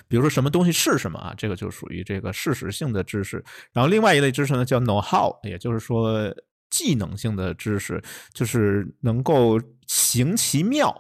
[0.09, 1.35] 比如说什么东西是什么啊？
[1.37, 3.45] 这个就属于这个事实性的知识。
[3.72, 6.35] 然后另外一类知识呢，叫 know how，也就是说
[6.70, 8.03] 技能性的知识，
[8.33, 10.95] 就是能够行其妙。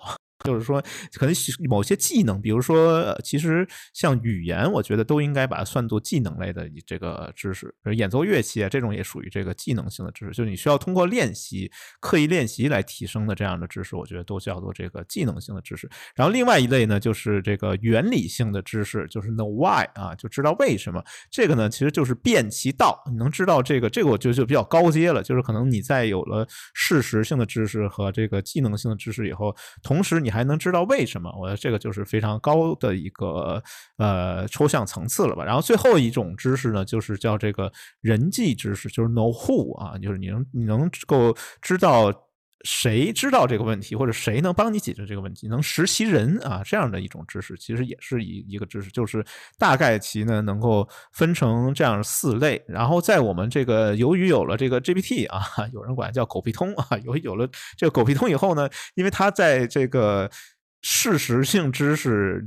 [0.44, 0.82] 就是说，
[1.14, 1.34] 可能
[1.68, 7.66] 某些技能，比如说，其实像语言，我觉得都应该把它算作技能类的这个知识。
[7.82, 11.70] 比如演奏乐器啊，这种也属于这个技能性的知识，就是你需要通过练习、
[12.00, 15.88] 刻意练习来提升的这样的知识，我觉得都叫做这个技能性的知识。
[16.14, 21.02] 然后另外一类呢，就是这个原理性的知识，就是 know why 啊，就知道为什么。
[21.30, 25.22] 这个呢，其实就是辨其道，你能知道这个，这个我觉得就比较高阶了。
[25.22, 31.32] 就是可能你在有了事实性的知识和这个技能性的知识以后，同时你你还能知道为什么？
[31.38, 33.62] 我觉得这个就是非常高的一个
[33.96, 35.44] 呃抽象层次了吧。
[35.44, 42.12] 然后最后一种知识呢，就是叫这个人际知识，就是 know who 啊，就是你能你能够知道。
[42.66, 49.24] 谁知道这个问题，或者谁能帮你解决这个问题，能识其人啊，这样的一种知识，其实也是一一个知识，就是
[49.56, 52.60] 大概其呢能够分成这样四类。
[52.66, 55.40] 然后在我们这个由于有了这个 GPT 啊，
[55.72, 60.28] 有人管叫狗屁通啊，由于有了这个狗屁通以后呢，因为它在这个
[60.82, 62.44] 事实性知识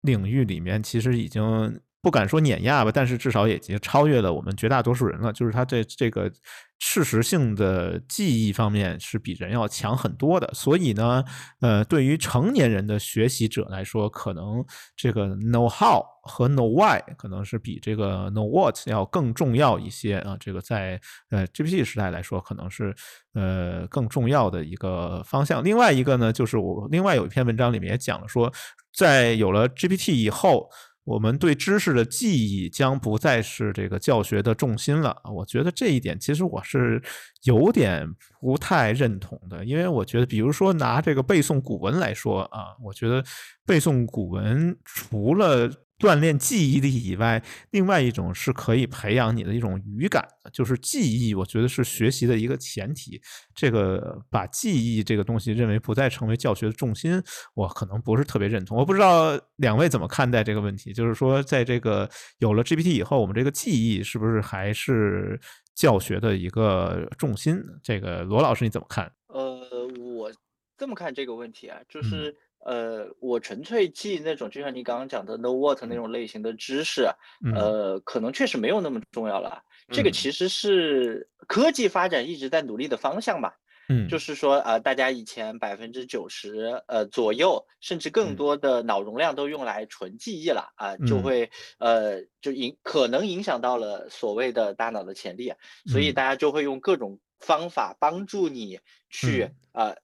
[0.00, 1.78] 领域里面，其实已经。
[2.08, 5.30] 不敢说碾压吧，但是至少也已经超越了我们绝大多数人了。
[5.30, 6.32] 就是他在这个
[6.78, 10.50] 事实性的记忆方面是比人要强很多的。
[10.54, 11.22] 所以呢，
[11.60, 14.64] 呃，对于成年人的学习者来说，可能
[14.96, 20.34] 这个 know how 和 know why 可能是比这个 know what 要更重要一些啊。
[20.40, 20.98] 这个在
[21.28, 22.96] 呃 GPT 时代来说，可能是
[23.34, 25.62] 呃更重要的一个方向。
[25.62, 28.50] 另外一个呢，就是我另外有一篇文章里面也讲了说，
[28.96, 30.70] 在有了 GPT 以后。
[31.08, 35.16] 我们对知识的记忆将不再是这个教学的重心了。
[35.34, 37.02] 我觉得这一点其实我是
[37.44, 38.06] 有点
[38.40, 43.24] 不太认同的，因为我觉得，比如说拿这个背诵古文来说啊，我觉得
[43.64, 45.70] 背诵古文除了。
[45.98, 51.34] 锻炼记忆力以外，另外一种是可以培养你的一种语感，就是记忆。
[51.34, 53.20] 我觉得是学习的一个前提。
[53.52, 57.20] 这个把记忆这个东西认为不再成为教学的重心，
[57.54, 58.78] 我可能不是特别认同。
[58.78, 60.92] 我不知道两位怎么看待这个问题？
[60.92, 65.40] 就是说，在这个有了 GPT 以后，我们这个记忆是不是还是
[65.74, 67.60] 教学的一个重心？
[67.82, 69.12] 这个罗老师你怎么看？
[69.26, 69.60] 呃，
[69.98, 70.30] 我
[70.76, 72.36] 这么看这个问题啊，就是。
[72.64, 77.08] 呃，我纯粹记那种，就像你刚刚讲的 know what 那种类型的知识，
[77.54, 79.62] 呃，可能确实没有那么重要了。
[79.90, 83.54] 这个其实是科技发展一直在努力的方向吧。
[83.88, 95.54] 嗯，就是说，呃，大家以前百分之九十呃左右，甚至更多的脑容量都用来纯记忆了啊，就会呃就影可能影响到了所谓的大脑的潜力，
[95.86, 99.96] 所以大家就会用各种方法帮助你去呃。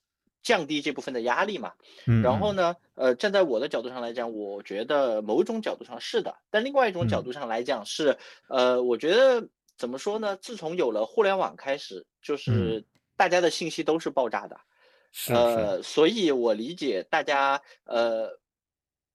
[0.45, 1.73] 降低这部分的压力嘛。
[2.07, 2.23] 嗯。
[2.23, 8.17] 然后呢，呃，站在我的角度上来讲，我觉得某种角度上是的，但另外一种角度上来讲是，
[8.47, 10.37] 呃，我觉得怎么说呢？
[10.37, 12.85] 自从有了互联网开始，就是
[13.17, 14.61] 大家的信息都是爆炸的。
[15.29, 18.39] 呃，所以我理解大家，呃，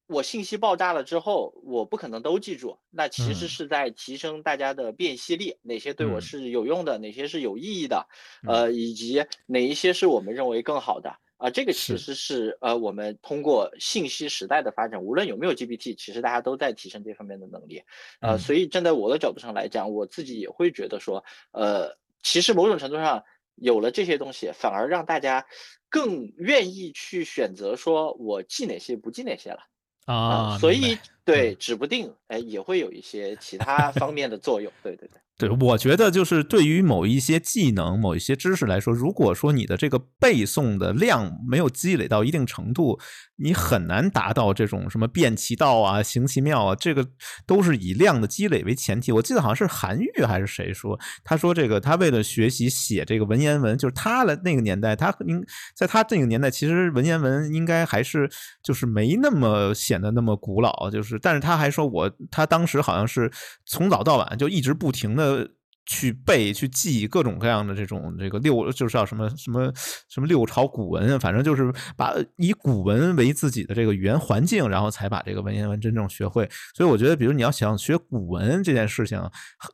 [0.09, 8.07] 我信息爆炸了之后，我不可能都记住，那其实是在提升大家的辨析力，哪些对我是有用的，哪些是有意义的，
[8.47, 17.83] 呃，以及哪一些是我们认为更好的，啊，这个其实是呃，我们通过信息时代的发展，无论有没有 GPT，其实大家都在提升这方面的能力，
[18.19, 23.23] 呃，所以站在我的角度上来讲，我自己也会觉得说，呃，其实某种程度上
[23.55, 25.45] 有了这些东西，反而让大家。
[25.91, 29.57] 更愿意去选择说，我记哪些不记哪些了
[30.05, 35.19] 啊，所以对，指不定哎也会有一些其他方面的作用，对对对。
[35.39, 42.99] 对，我觉得就是对于某一些技能、某一些知识来说，如果说你的这个背诵的量没有积累到一定程度，
[43.41, 47.07] 你很难达到这种什么变其道啊、行其妙啊，这个
[47.45, 49.11] 都是以量的积累为前提。
[49.11, 55.43] 我记得好像是韩愈还是谁说，他说这个他为了学习写这个文言文，就是他的那个年代，他应
[55.75, 58.29] 在他这个年代，其实文言文应该还是
[58.61, 63.31] 就是没那么显得那么古老，就是但是他还说我他当时好像是
[63.65, 65.51] 从早到晚就一直不停的。
[65.89, 69.73] 去背去记各种各样的这种这个六就是叫什么什么
[70.07, 76.47] 什么六朝古文，反正就是把以古文为自己的这个语言环境，然后才把这个文言文真正学会。
[76.75, 79.19] 所以我觉得，比如你要想学古文这件事情，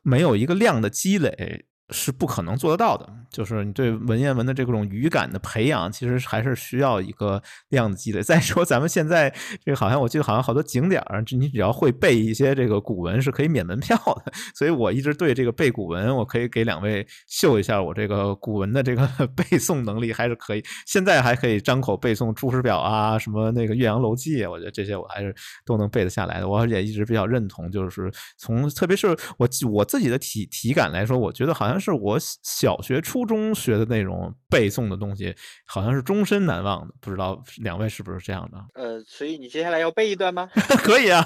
[0.03, 1.65] 没有一个量的积累。
[1.91, 8.21] 是不可能做得到的，就是你对文言文的这种语感的培养，其实还是需要一个量的积累。
[8.25, 9.29] 再说咱们现在
[9.63, 10.99] 这个，好像我记得好像好多景点，
[11.37, 14.33] 你只要会背一些这个古文，是可以免门票的。
[14.55, 19.05] 所以我一直对这个背古文，我可以给两位秀一下我这个古文的这个
[19.37, 20.63] 背诵能力还是可以。
[20.87, 26.49] 现在还可以张口背诵《出师表》啊，什么那个《岳阳楼记》，我觉得这些我还是都能背得下来的。
[26.49, 31.74] 我也一直比较认同，就是从特别是我我自己的体体感来说，我觉得好像。
[31.79, 36.93] 是我小学、初中学的那种背诵的东西，好像是终身难忘的。
[36.99, 38.57] 不知道两位是不是这样的？
[38.73, 40.49] 呃，所以你接下来要背一段吗？
[40.83, 41.23] 可以啊，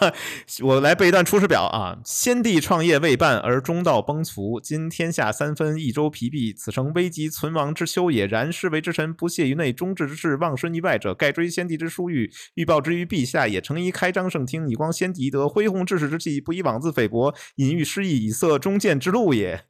[0.61, 1.97] 我来背一段《出师表》啊。
[2.05, 8.25] 先帝创业未半而中道崩殂，今天下三分，益州疲弊，此诚危急存亡之秋也。
[8.25, 13.59] 然师为之臣，不懈于内，忠志之士，忘身于外者，盖追先帝之殊遇，欲报之于陛下也。
[13.61, 19.65] 诚宜开张圣听，以光先帝遗德，恢弘志士之气，不以妄自菲薄，隐喻失意，以色忠谏之路也。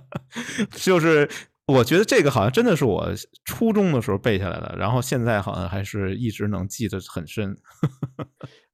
[0.76, 1.28] 就是
[1.66, 3.12] 我觉得这个好像真的是我
[3.44, 7.56] 初中的时候背下来的，然后现在好像还是一直能记得很深。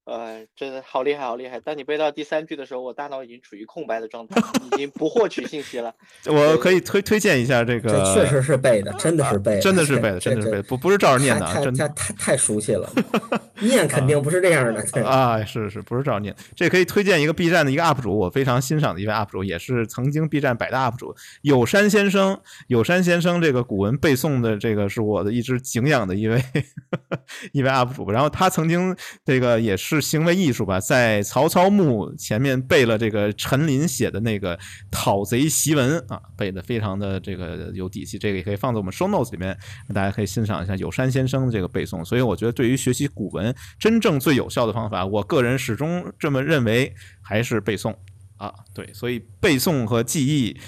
[0.04, 1.60] 呃，真的好厉害，好厉害！
[1.60, 4.42] 当你背到第三句的时候，我大脑已经处于空白的状态，
[4.72, 5.94] 已经不获取信息了。
[6.26, 12.92] 我可以推推荐一下这个，确实是背的，真的是背的，真的是背的，真的是背的，不不是照着念的，真的太太熟悉了。
[13.62, 16.34] 念肯定不是这样的啊，是是，不是照着念。
[16.56, 22.40] 这可以推荐一个 B 站的一个 UP 主，我非常欣赏的一位 UP 主，也是曾经 B 站百大 UP 主有山先生。
[22.66, 26.42] 有山先生这个古文背诵的这个是我的一直敬仰的一位
[27.52, 29.91] 一位 UP 主，然后他曾经这个也是。
[30.00, 34.58] 是行为艺术吧，在曹操墓前面背了这个陈琳写的那个
[34.90, 39.56] 讨贼檄文啊，背的非常的这个有底气，这个也可以放在我们 show notes 里面，
[39.94, 42.04] 大家可以欣赏一下有山先生的这个背诵。
[42.04, 47.94] 所以我觉得，对于学习古文，真正最有效的方法，我个人始终这么认为，还是背诵
[48.36, 48.52] 啊。
[48.74, 50.58] 对，所以背诵和记忆。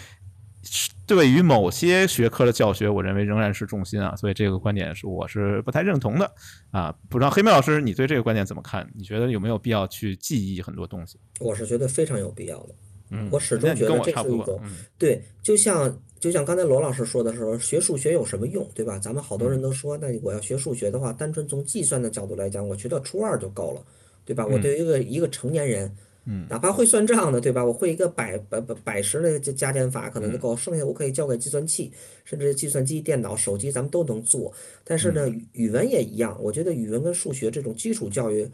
[1.07, 6.31] 对于某些学科的教学，我认为仍然是重心啊，所以这个观点是我是不太认同的
[6.71, 6.95] 啊。
[7.09, 8.89] 不知道黑妹老师，你对这个观点怎么看？
[8.95, 11.19] 你觉得有没有必要去记忆很多东西？
[11.41, 12.75] 我是觉得非常有必要的。
[13.11, 14.61] 嗯，我始终觉得这是一种
[14.97, 18.99] 对，就像就像刚才罗老师说的时候，学数学有什么用，对吧？
[18.99, 23.85] 咱们好多人都说，那我要学数学的话，单纯从计算的角度来讲，我学到初二就够了，
[24.25, 24.47] 对吧？
[24.47, 25.95] 我对于一个一个成年人。
[26.27, 27.62] 嗯，哪怕会算账的，对吧？
[27.62, 31.93] 我会一个百百百百十的加减法可能就够，剩下我可以交给计算器，
[32.25, 34.51] 甚至计算机、电脑、手机，咱们都能做。
[34.85, 36.35] 但是呢，语文也一样。
[36.43, 38.49] 我觉得语文跟数学这种基础教育，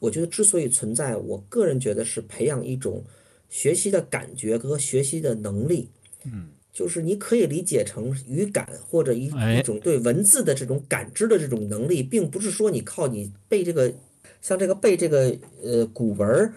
[0.00, 3.04] 我觉得之所以存在，我个人觉得是培养一种
[3.48, 5.88] 学习的感觉和学习的能力。
[6.24, 9.26] 嗯，就是你可以理解成语感或者一
[9.56, 13.94] 一种对文字的这种感知的这种能力，并不是说你靠你背这个，
[14.42, 15.32] 像这个背这个
[15.62, 16.52] 呃古文儿。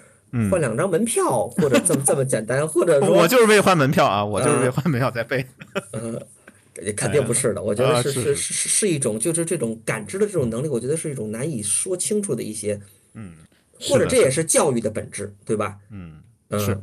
[0.49, 5.45] 换两张门票，或者这么这么简单， 或者说，我就是为换门票啊，我就是为换门票在背。
[5.91, 6.19] 嗯，
[6.97, 12.79] 肯定不是的，我觉得是是是是一种，就是这种感知的这种能力，我觉得是一种难以说清楚的一些，
[13.13, 13.33] 嗯，
[13.79, 15.77] 或者这也是教育的本质，对吧？
[15.91, 16.19] 嗯，
[16.59, 16.81] 是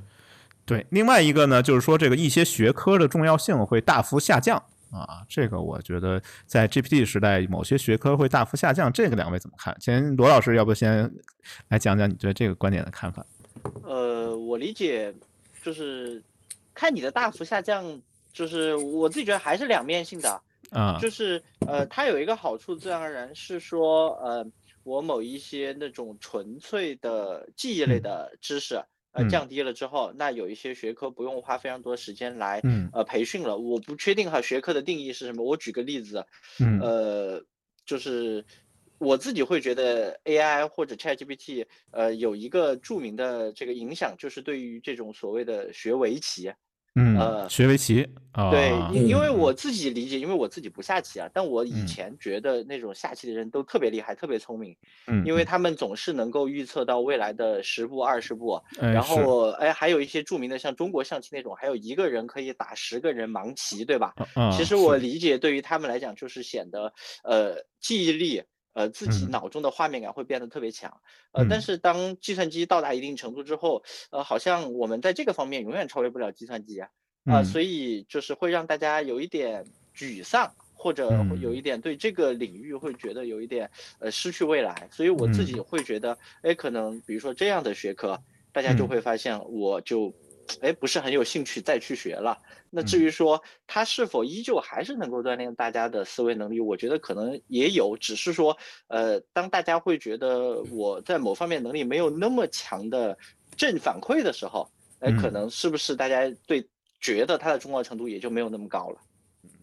[0.65, 0.87] 对。
[0.91, 5.23] 另外一个呢，就是说这个一些学科的重要性会大幅下降啊。
[5.29, 8.93] 这个我觉得在 GPT 时代，某些学科会大幅下降。
[8.93, 9.77] 这个两位怎么看？
[9.81, 11.13] 先罗老师，要不先
[11.69, 13.27] 来讲讲你对这个观点的看法？
[13.83, 15.13] 呃，我理解
[15.63, 16.23] 就是
[16.75, 18.01] 看你的大幅下降，
[18.33, 20.41] 就是我自己觉得还是两面性的
[20.71, 20.99] 啊。
[21.01, 24.47] 就是呃，它有一个好处，自然而然是说呃，
[24.83, 28.81] 我某一些那种纯粹的记忆类的知识。
[29.13, 33.59] 呃，降低了之后，那有一些学科不用花非常多时间来呃培训了。
[33.59, 35.43] 我不确定哈，学科的定义是什么？
[35.43, 36.25] 我举个例子，
[36.81, 37.43] 呃，
[37.85, 38.45] 就是
[39.01, 46.53] 我自己会觉得 AI 或者 ChatGPT，呃，有一个著名的这个影响，就是对于这种所谓的学围棋。
[46.97, 54.77] 嗯，呃，学围棋啊，对，因因为我自己理解，因为我自己不下棋啊，但我以前觉得那种下棋的人都特别厉害，特别聪明，
[55.07, 64.13] 嗯，因为他们总是能够预测到未来的十步二十步，然后哎，还有一些著名的像中国象棋那种，还有一个人可以打十个人盲棋，对吧？
[64.59, 66.93] 其实我理解，对于他们来讲，就是显得
[67.23, 68.43] 呃记忆力。
[68.73, 71.01] 呃，自己脑中的画面感会变得特别强，
[71.33, 76.89] 呃，但是当计算机到达一定程度之后，呃，好像我们在这个方面永远超越不了计算机啊，
[77.25, 79.65] 啊，所以就是会让大家有一点
[79.97, 81.11] 沮丧，或者
[81.41, 90.15] 有一点对这个领域会觉得有一点呃失去未来，所以我自己会觉得，哎，可能比如说这样的学科，大家就会发现我就。
[90.63, 92.37] 哎，不是很有兴趣再去学了。
[92.71, 98.57] 那至于说它是否依旧还是能够锻炼大家的思维能力，我觉得可能也有，只是说，
[98.89, 103.17] 呃，当大家会觉得我在某方面能力没有那么强的
[103.57, 104.71] 正反馈的时候，
[105.01, 106.65] 哎，可能是不是大家对
[107.01, 108.99] 觉得它的重要程度也就没有那么高了？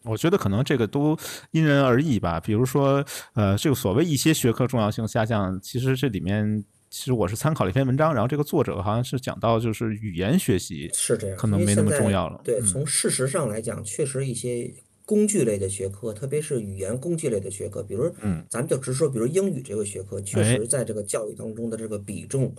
[0.04, 1.18] 我觉得可能这个都
[1.52, 2.40] 因人而异吧。
[2.40, 3.04] 比如说，
[3.36, 6.64] 呃，这个所谓一些学科重要性下降，其实这里面。
[6.90, 12.40] 其实我是参考了一篇文章，然后这个作者好像是讲到，就是语言学习是这样，可能没那么重要了。
[12.44, 14.74] 对，从事实上来讲，确实一些
[15.06, 22.56] 工具类的学科，特别是语言工具类的学科，比如，嗯，咱们就直说，比如英语这个学科，确实在这个教育当中的这个比重，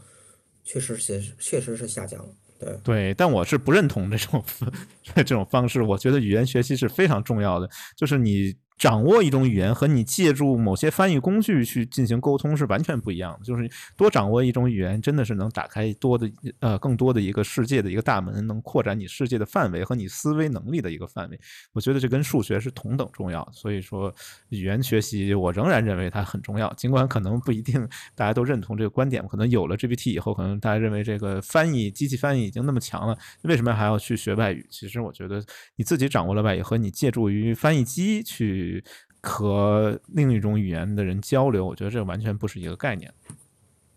[0.64, 2.29] 确实是确实是下降了。
[2.59, 4.45] 对对，但我是不认同这种
[5.14, 5.83] 这种方式。
[5.83, 8.55] 我觉得语言学习是非常重要的，就是你。
[8.79, 13.45] 掌握一种语言和你借助某些翻译工具去进行沟通是完全不一样的。
[13.45, 21.41] 就是多掌握一种语言，真的是能打开多的呃更多的一个世界的一个大门，能扩展你世界的范围和你思维能力的一个范围。
[21.72, 23.47] 我觉得这跟数学是同等重要。
[23.53, 24.14] 所以说，
[24.51, 26.72] 语言学习我仍然认为它很重要。
[26.74, 34.64] 尽管可能不一定大家都认同这个观点，可能有了 GPT 以后，可能大家认为这个翻译机器翻译已经那么强了，为什么还要去学外语？
[34.70, 38.68] 其实我觉得你自己掌握了外语和你借助于翻译机去。
[39.23, 43.12] 和另一种语言的人交流，我觉得这完全不是一个概念。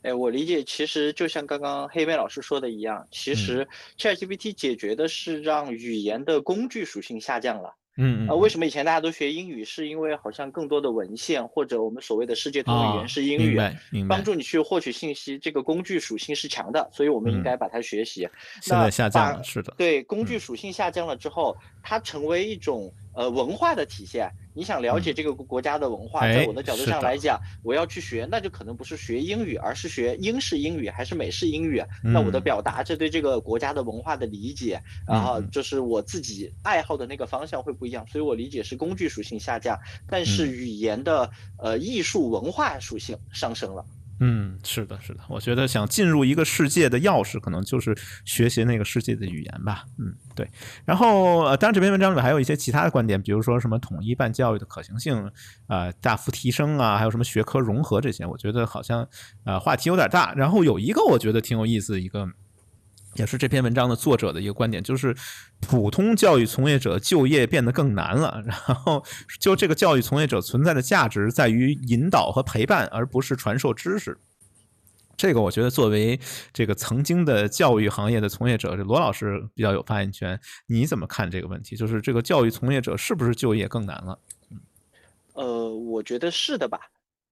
[0.04, 3.68] 哎，我理解，其实就像刚刚黑妹老师说的一样，其实
[4.00, 7.76] ChatGPT 解决的是让语言的工具属性下降了。
[7.98, 9.66] 嗯啊，为什么以前大家都学英语？
[9.66, 13.60] 是因为好像更多的文献或者我们所谓的世界通用语言是英语，
[14.08, 18.28] 帮助你去获取信息，这个工具属性是强的，所以我们应该把它学习。
[18.62, 19.74] 现在下降了，是的。
[19.78, 24.30] 对，工具属性下降了之后，它成为一种呃文化的体现。
[24.54, 31.82] 你想了解这个国家的文化，在我的角度上来讲，我要去学，那就可能不是学英语，而是学英式英语还是美式英语。
[32.04, 38.06] 那我的表达，这对这个国家的文化的理解，然后就是我自己爱好的那个方向会不一样。
[38.08, 43.86] 所以我理解是工具属性下降，但是语言的呃艺术文化属性上升了。
[44.24, 49.84] 嗯，是的，是的，我觉得想进入一个世界的钥匙，可能就是学习那个世界的语言吧。
[49.98, 50.48] 嗯，对。
[50.86, 55.32] 然后，呃，当然这篇文章里面还有一些其他的观点，比如说什么统一办教育的可行性，
[55.66, 59.08] 呃，大幅提升啊，还有什么学科融合这些，我觉得好像
[59.44, 60.32] 呃话题有点大。
[60.36, 62.30] 然后有一个我觉得挺有意思的一个。
[63.16, 65.16] 也是这篇文章的作者的一个观点，就是
[65.60, 68.42] 普通教育从业者就业变得更难了。
[68.46, 69.04] 然后，
[69.40, 74.18] 就这个教育从业者存在的价值在于引导和陪伴，而不是传授知识。
[75.18, 76.20] 这个我觉得，作为
[76.52, 80.40] 这个曾经的教育行业的从业者，这罗老师比较有发言权。
[80.66, 81.76] 你怎么看这个问题？
[81.76, 84.18] 就是这个教育从业者是不是就业更难了？
[85.34, 86.80] 呃，我觉得是的吧。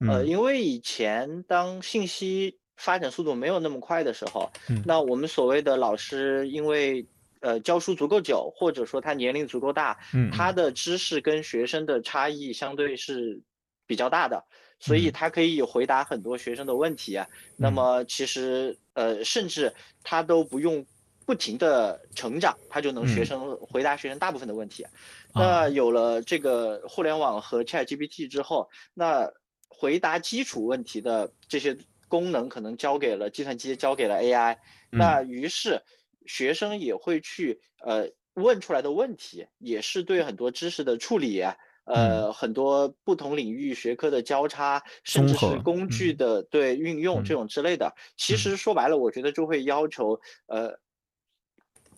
[0.08, 4.50] 呃，因为以前当信息发展速度没有那么快的时候，
[4.86, 7.06] 那我们所谓的老师，因为
[7.42, 10.00] 呃教书足够久，或者说他年龄足够大，
[10.32, 13.38] 他的知识跟学生的差异相对是
[13.86, 14.42] 比较大的，
[14.80, 17.28] 所以他可以回答很多学生的问题啊。
[17.58, 20.86] 那么其实呃，甚至他都不用
[21.26, 24.86] 不停的成长，他就能学生回答学生大部分的问题。
[25.36, 29.30] 那有了这个互联网和 ChatGPT 之后，那
[29.68, 31.78] 回答基础问题的这些。
[32.10, 34.58] 功能可能交给了计算机，交给了 AI，
[34.90, 35.82] 那于是
[36.26, 41.42] 学生也会去呃问出来的问题，也是对很多知识的处理，
[41.86, 47.96] 呃，很多不同领域学科的交叉，甚至是工具的对运用这种之类的。
[48.18, 50.78] 其实说白了，我觉得就会要求呃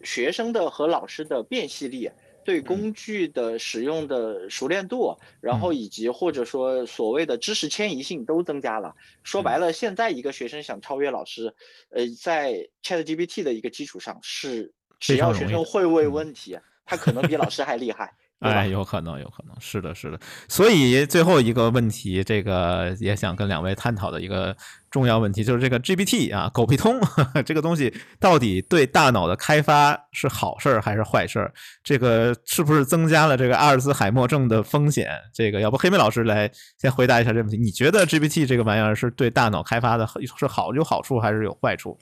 [0.04, 2.12] 学生的和老师的辨析力。
[2.44, 8.96] 对工具的使用的熟练度，然后以及或者说所谓的知识迁移性都增加了。
[9.24, 11.54] 说白了，现在一个学生想超越老师，
[11.90, 18.16] 呃，在 ChatGPT 的一个基础上，是只要学生会问问题，他可能比老师还厉害。
[18.42, 20.20] 哎，有可能，有可能是的，是的。
[20.48, 24.58] 所以最后一个问题，这个也想跟两位探讨的一个
[24.90, 27.00] 重要问题，就是这个 GPT 啊，狗屁通
[27.46, 31.54] 这个东西到底对大脑的开发是好事儿还是坏事儿？
[31.84, 35.12] 这个是不是增加了这个阿尔兹海默症的风险？
[35.32, 37.58] 这个要不黑妹老师来先回答一下这个问题？
[37.58, 41.96] 你觉得 GPT 这个玩意儿是对大脑开发的是好有好处还是有坏处？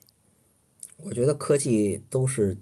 [1.04, 2.58] 我觉得科技都是。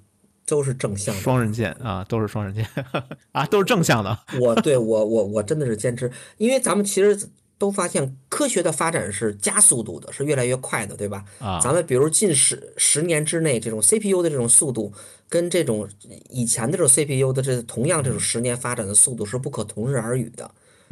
[0.47, 2.65] 都是正向的，双刃剑啊，都是双刃剑
[3.33, 4.17] 啊，都是正向的。
[4.41, 11.25] 我对我我我真的是坚持，因为咱们其实都发现科学的发展是加速度的，是越来越快的，对吧？
[11.39, 14.93] 啊，咱们比如近十十年之内，这种 CPU 的这种速度，
[15.27, 15.87] 跟这种
[16.29, 20.49] 以前的这种 CPU 的这同样这种十年发展的速度是不可同日而语的。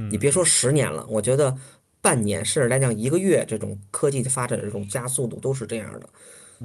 [0.09, 1.55] 你别说十年了，我觉得
[2.01, 6.09] 半年甚至来讲一个月，这种科技的发展的这种加速度都是这样的。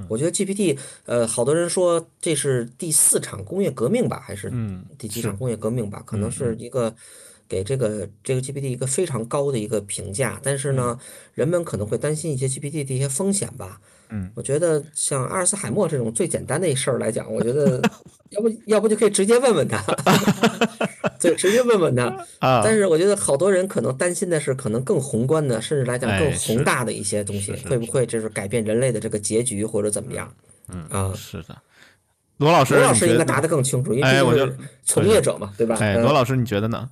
[0.09, 4.53] 我觉得 GPT，呃，好多人说这是第四场工业革命吧，还是
[4.99, 6.03] 第几场工业革命吧？
[6.07, 6.95] 可能是一个
[7.49, 10.41] 给这个这个 GPT 一个非常高的一个评价。
[10.43, 10.99] 但是呢，
[11.35, 13.81] 人们可能会担心一些 GPT 的一些风险吧。
[14.11, 17.81] 嗯，我觉得像阿尔茨海默这种最简单的一事儿来讲，我觉得
[18.31, 19.83] 要不 要不就可以直接问问他。
[21.21, 22.05] 对，直接问问他
[22.39, 22.63] 啊！
[22.65, 30.35] 但是我觉得好多人可能担心的是，可能更宏观的，甚至来讲更宏大的一些东西，会不会就是改变人类的这个结局或者怎么样？
[30.69, 31.57] 嗯啊，是的。
[32.39, 35.77] 罗老师，罗老师应该答得更清楚，因为我是从业者嘛，对吧？
[35.79, 36.89] 哎，罗老师，你觉得呢？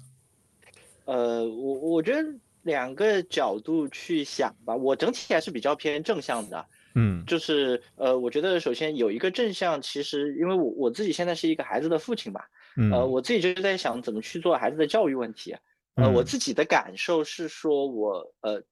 [1.07, 2.29] 呃，我我觉得
[2.65, 6.67] 两个角度去想吧，我整体还是比较偏正向的。
[6.95, 12.49] 嗯，就是呃，我觉得首先有一个正向，其实因为我我自己现在是一个孩子的父亲吧。
[12.93, 15.57] 呃，我自己就在想怎么去做孩子的教育问题。
[15.95, 18.63] 呃，我自己的感受是说，我呃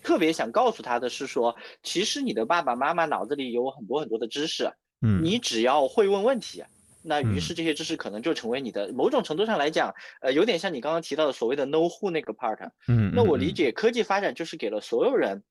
[0.00, 6.62] 特别想告诉他的是说，其实你的爸爸妈妈脑子里有很多很多的知识，嗯，你只要会问问题，
[7.02, 8.92] 那于是这些知识可能就成为你的。
[8.92, 12.70] 某种程度上来讲，呃，有点像你刚刚提到的所谓的 know who 那个 part。
[12.86, 15.42] 嗯，那我理解科技发展就是给了所有人，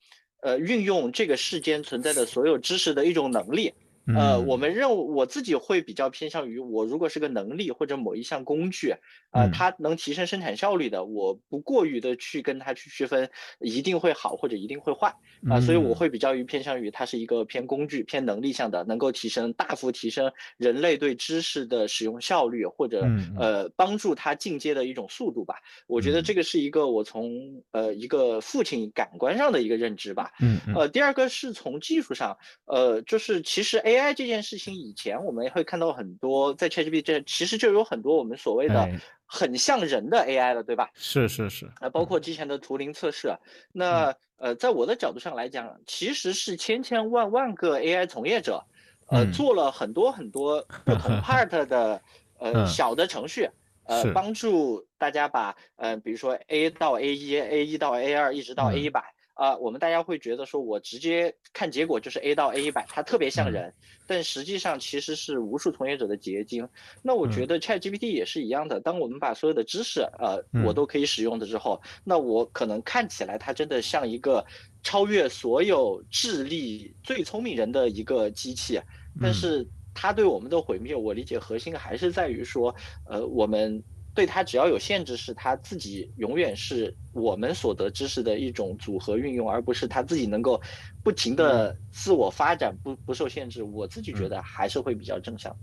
[0.42, 3.74] 呃，运用这个世间存在的所有知识的一种能力。
[4.08, 8.94] 呃，我们认为我自己会比较偏向于，我如果是个能力或者某一项工具，
[9.32, 13.30] 呃，它能提升生产效率的，我不过于的去跟它去区分，
[13.60, 15.14] 一定会好或者一定会坏
[15.50, 25.56] 啊，所以我会比较于偏向于它是一个偏工具、偏能力向的，能够提升大幅提升人类对知识的使用效率，或者呃帮助它进阶的一种速度吧。
[25.88, 27.32] 我觉得这个是一个我从
[27.72, 30.32] 呃一个父亲感官上的一个认知吧。
[30.42, 38.90] 嗯，呃，第二个是从技术上，呃，就是其实 A AI 这件事情，以前我们会看到很多在 ChatGPT 这其实就有很多我们所谓的
[39.26, 40.90] 很像人的 AI 了，对吧？
[40.96, 41.70] 是是是。
[41.80, 43.36] 啊，包括之前的图灵测试。
[43.74, 48.64] 那呃，在我的角度上来讲，其实是千千万万个 AI 从业者，
[49.10, 52.02] 呃，做了很多很多不同 part 的
[52.40, 53.50] 呃小的程序，
[53.84, 59.14] 呃，帮助大家把呃，比如说 A 到 A 一，A 一到 A 二，一直到 A 一百。
[59.34, 63.74] 啊，我们大家会觉得说，我直接看结果就是 A 到 A 一百，它特别像人，
[64.06, 66.68] 但实际上其实是无数从业者的结晶。
[67.02, 74.46] 那我觉得 ChatGPT 也是一样的，当我们把所有的知识，呃，我都可以使用的之后，那我可能看起来它真的像一个
[74.84, 78.80] 超越所有智力最聪明人的一个机器，
[79.20, 82.76] 但是它对我们的毁灭，我理解核心还是在于说，
[83.08, 83.82] 呃，我们。
[84.14, 90.62] 对它只要有限制，是它自己永远是我们所得知识的一种组合运用，而不是它自己能够
[91.02, 93.64] 不停的自我发展，不不受限制。
[93.64, 95.56] 我自己觉得还是会比较正向。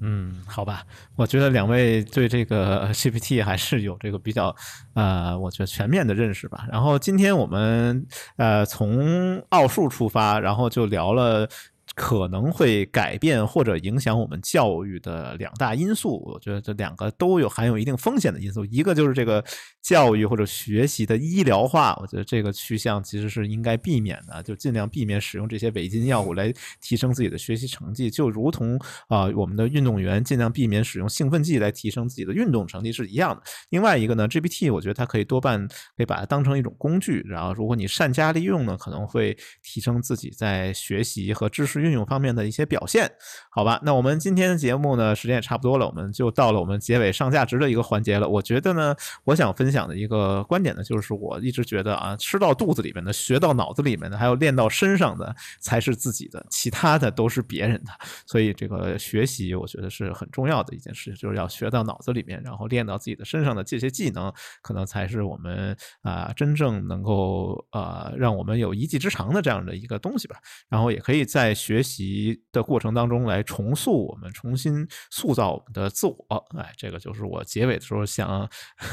[0.00, 0.84] 嗯，好吧，
[1.16, 4.54] 我觉得两位对这个 GPT 还是有这个比较
[4.92, 6.66] 呃，我觉得全面的认识吧。
[6.70, 11.48] 然后今天我们呃从奥数出发，然后就聊了。
[11.94, 18.64] 可能会改变或者影响我们教育的两大因素，我觉得这两个都有含有一定风险的因素。
[18.64, 19.44] 一个就是这个
[19.82, 28.78] 教育或者学习的医疗化，我觉得这个趋向其实是应该避免的，就尽量避免使用这些违禁药物来提升自己的学习成绩，就如同
[29.08, 33.42] 啊我们的运动员尽量避免使用兴奋剂来提升自己的运动成绩是一样的。
[33.68, 41.73] 另外一个呢，GPT 我觉得它可以多半可以把它当成一种工具，然后如果你善加利用呢，可能会提升自己在学习和知识。
[41.74, 43.10] 式运用方面的一些表现，
[43.50, 43.80] 好吧？
[43.82, 48.28] 那我们今天的节目呢，时间也差不多了，我们就到了我们结尾上价值的一个环节了。
[48.28, 48.94] 我觉得呢，
[49.24, 57.90] 我想分享的一个观点呢，就是我一直觉得啊，吃到肚子里面的，学到脑子里面的，还有练到身上的，才是自己的，其他的都是别人的。
[58.26, 64.32] 所以这个学习，我觉得是很重要的一件事，就是要学到脑子里面，然后练到自己的身上的这些技能，
[64.62, 70.36] 可能才是我们啊真正能够呃让我们有一技之长的这样的一个东西吧。
[70.68, 76.16] 然后也可以在学习的过程当中来重塑我们，重新塑造我们的自我。
[76.58, 78.46] 哎，这个就是我结尾的时候想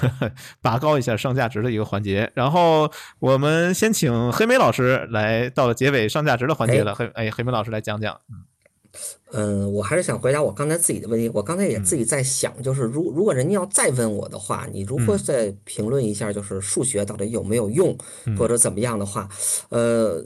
[0.61, 2.31] 拔高一下上价值的一个环节。
[2.33, 2.89] 然后
[3.19, 6.95] 我们先请黑莓老师来到了结尾上价值的环节了。
[6.95, 8.17] 黑哎，黑莓老师来讲讲。
[8.29, 8.45] 嗯，
[9.73, 11.29] 我还是想回答我刚才自己的问题。
[11.33, 17.95] 我刚才也自己在想，就是如如果人家要再问我的话，你如何再评论一下，就是数学到底有没有用，
[18.37, 19.29] 或者怎么样的话，
[19.69, 20.25] 呃。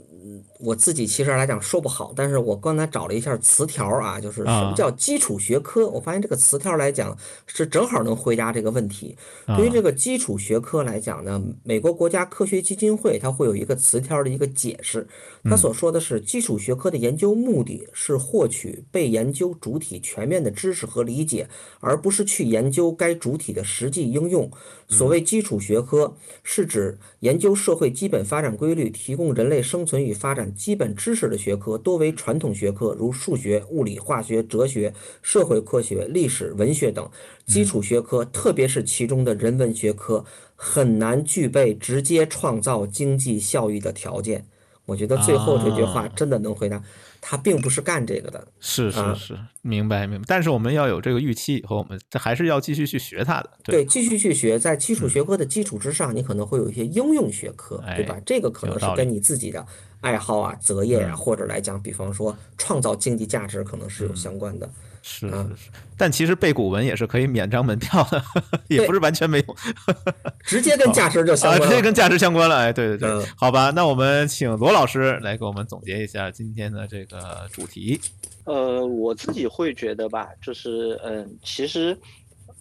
[0.58, 5.86] 我自己其实来讲说不好，但是我刚才找了一下词条啊，就是什么叫基础学科？
[5.88, 7.16] 我发现这个词条来讲
[7.46, 9.16] 是正好能回答这个问题。
[9.56, 15.06] 对于这个基础学科来讲呢，美国国家科学基金会它会有一个词条的一个解释，
[15.44, 21.50] 它所说的是基础学科的研究目的是获取被研究主体全面的知识和理解，
[21.80, 24.50] 而不是去研究该主体的实际应用。
[24.88, 37.06] 所谓基础学科，是指研究社会基本发展规律，提供人类生存与发展基本知识的学科，多为传统学科，如数学、物理、化学、哲学、社会科学、历史、文学等。
[37.44, 40.24] 基础学科，特别是其中的人文学科，
[40.54, 44.46] 很难具备直接创造经济效益的条件。
[44.86, 46.80] 我觉得最后这句话真的能回答。
[47.28, 50.24] 他并不是干这个的，是是是，明白明白。
[50.28, 53.50] 但是我们要有这个预期，以后我们这还是要继续去学它的。
[53.64, 58.16] 对，继续去学，在基础学科的基础之上，你可能会有一些应用学科，对吧？
[58.24, 59.66] 这个可能是跟你自己的
[60.02, 64.70] 爱好啊、择业啊，或者来讲，比方说创造经济价值，可能是有相关的。
[65.08, 68.20] 是是是，但其实背古文也是可以免张门票的，
[68.66, 69.56] 也不是完全没有，
[70.44, 72.56] 直接跟价值就相关，直接跟价值相关了。
[72.56, 78.00] 哎，对对对，好吧，那我们请罗老师来给我们总结一下今天的这个主题。
[78.44, 81.96] 呃，我自己会觉得吧，就是嗯，其实。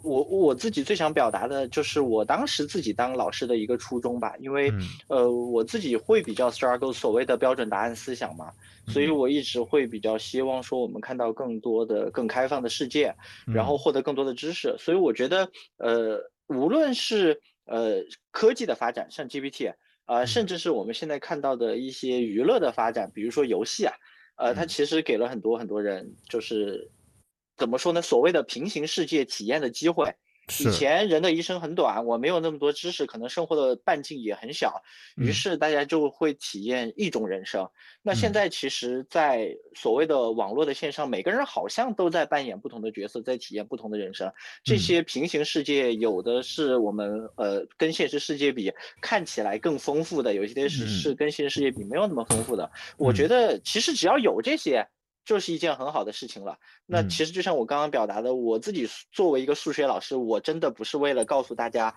[0.01, 4.71] 我我自己最想表达的就是我当时自己当老师的一个初衷吧，因为
[5.07, 8.51] 呃我自己会比较 struggle 所谓的标准答案思想嘛，
[8.87, 14.75] 所以我一直会比较希望说我们看到更多的更开放的世界，然后获得更多的知识。
[14.77, 19.73] 所以我觉得呃无论是呃科技的发展，像 GPT
[20.05, 23.93] 啊，甚至是我们现在看到的一些娱乐的发展，比如说游戏啊，
[24.37, 26.91] 呃它其实给了很多很多人就是。
[27.57, 28.01] 怎么说呢？
[28.01, 30.13] 所谓的平行世界体验的机会，
[30.59, 34.81] 以前人的一生很短，我没有那么多知识，可能生活的半径也很小，
[35.15, 37.67] 于是大家就会体验一种人生。
[38.01, 44.31] 那现在其实，在所谓的网络的线上，每个人好像都在扮演不同的角色，在体验不同的人生。
[44.63, 52.69] 这些平行世界，有的是我们呃跟现实世界比看起来更丰富的，有些是是跟现实世界比没有那么丰富的。
[52.97, 54.87] 我觉得其实只要有这些。
[55.25, 56.57] 就是一件很好的事情了。
[56.85, 61.93] 那其实就像我刚刚表达的，我自己作为一个数学老师，我真的不是为了告诉大家，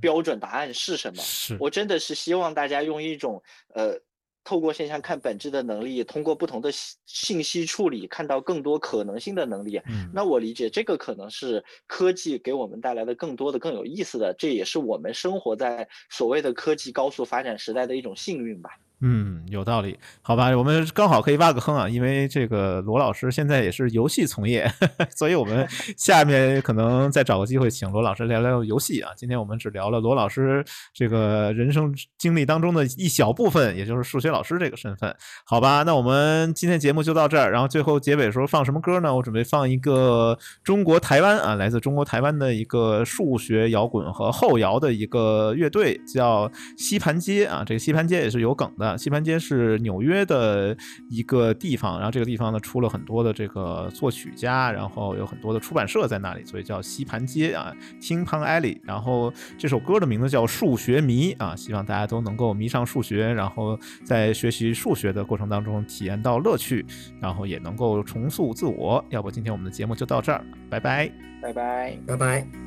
[0.00, 1.22] 标准答案是什么。
[1.58, 3.42] 我真的是希望大家用一种
[3.74, 3.98] 呃，
[4.44, 6.70] 透过现象看本质的能力，通过不同的
[7.06, 9.80] 信息处理，看到更多可能性的能力。
[10.12, 18.70] 那我理解这个可能是科技给我们带来的更多的、更有意思的，这也是我们生活在所谓的科技高速发展时代的一种幸运吧。
[19.02, 24.66] 嗯，有道理，好吧，我们刚好可以挖个坑啊，因为这个罗老师现在也是游戏从业，
[25.14, 25.68] 所以我们
[25.98, 29.12] 下面可能再找个机会请罗老师聊聊游戏啊。
[29.14, 30.64] 今天我们只聊了罗老师
[30.94, 35.14] 这个人生经历当中的一小部分，也就是数学老师这个身份，
[35.44, 35.82] 好吧？
[35.82, 39.14] 那我们今天节目就到这儿，然后最后结尾的时候放什么歌呢？
[39.14, 47.62] 我准备放一个中国台湾啊，来自中国台湾的一个数学摇滚和后摇的一个乐队，叫吸盘街啊。
[47.62, 48.85] 这个吸盘街也是有梗的。
[48.94, 50.76] 西盘街是纽约的
[51.08, 58.78] 一个地方，然后这个地方呢出了很多的这个作曲家，然后有很多的出版社在那里，所以叫西盘街啊，Ting Pang Alley。
[58.82, 66.84] 然后这首歌的名字叫《数学迷》啊，希望大家都能够迷上数学，然后在学习数学的过程当中体验到乐趣，
[67.20, 69.02] 然后也能够重塑自我。
[69.08, 71.10] 要不今天我们的节目就到这儿，拜拜，
[71.40, 72.65] 拜拜，拜拜。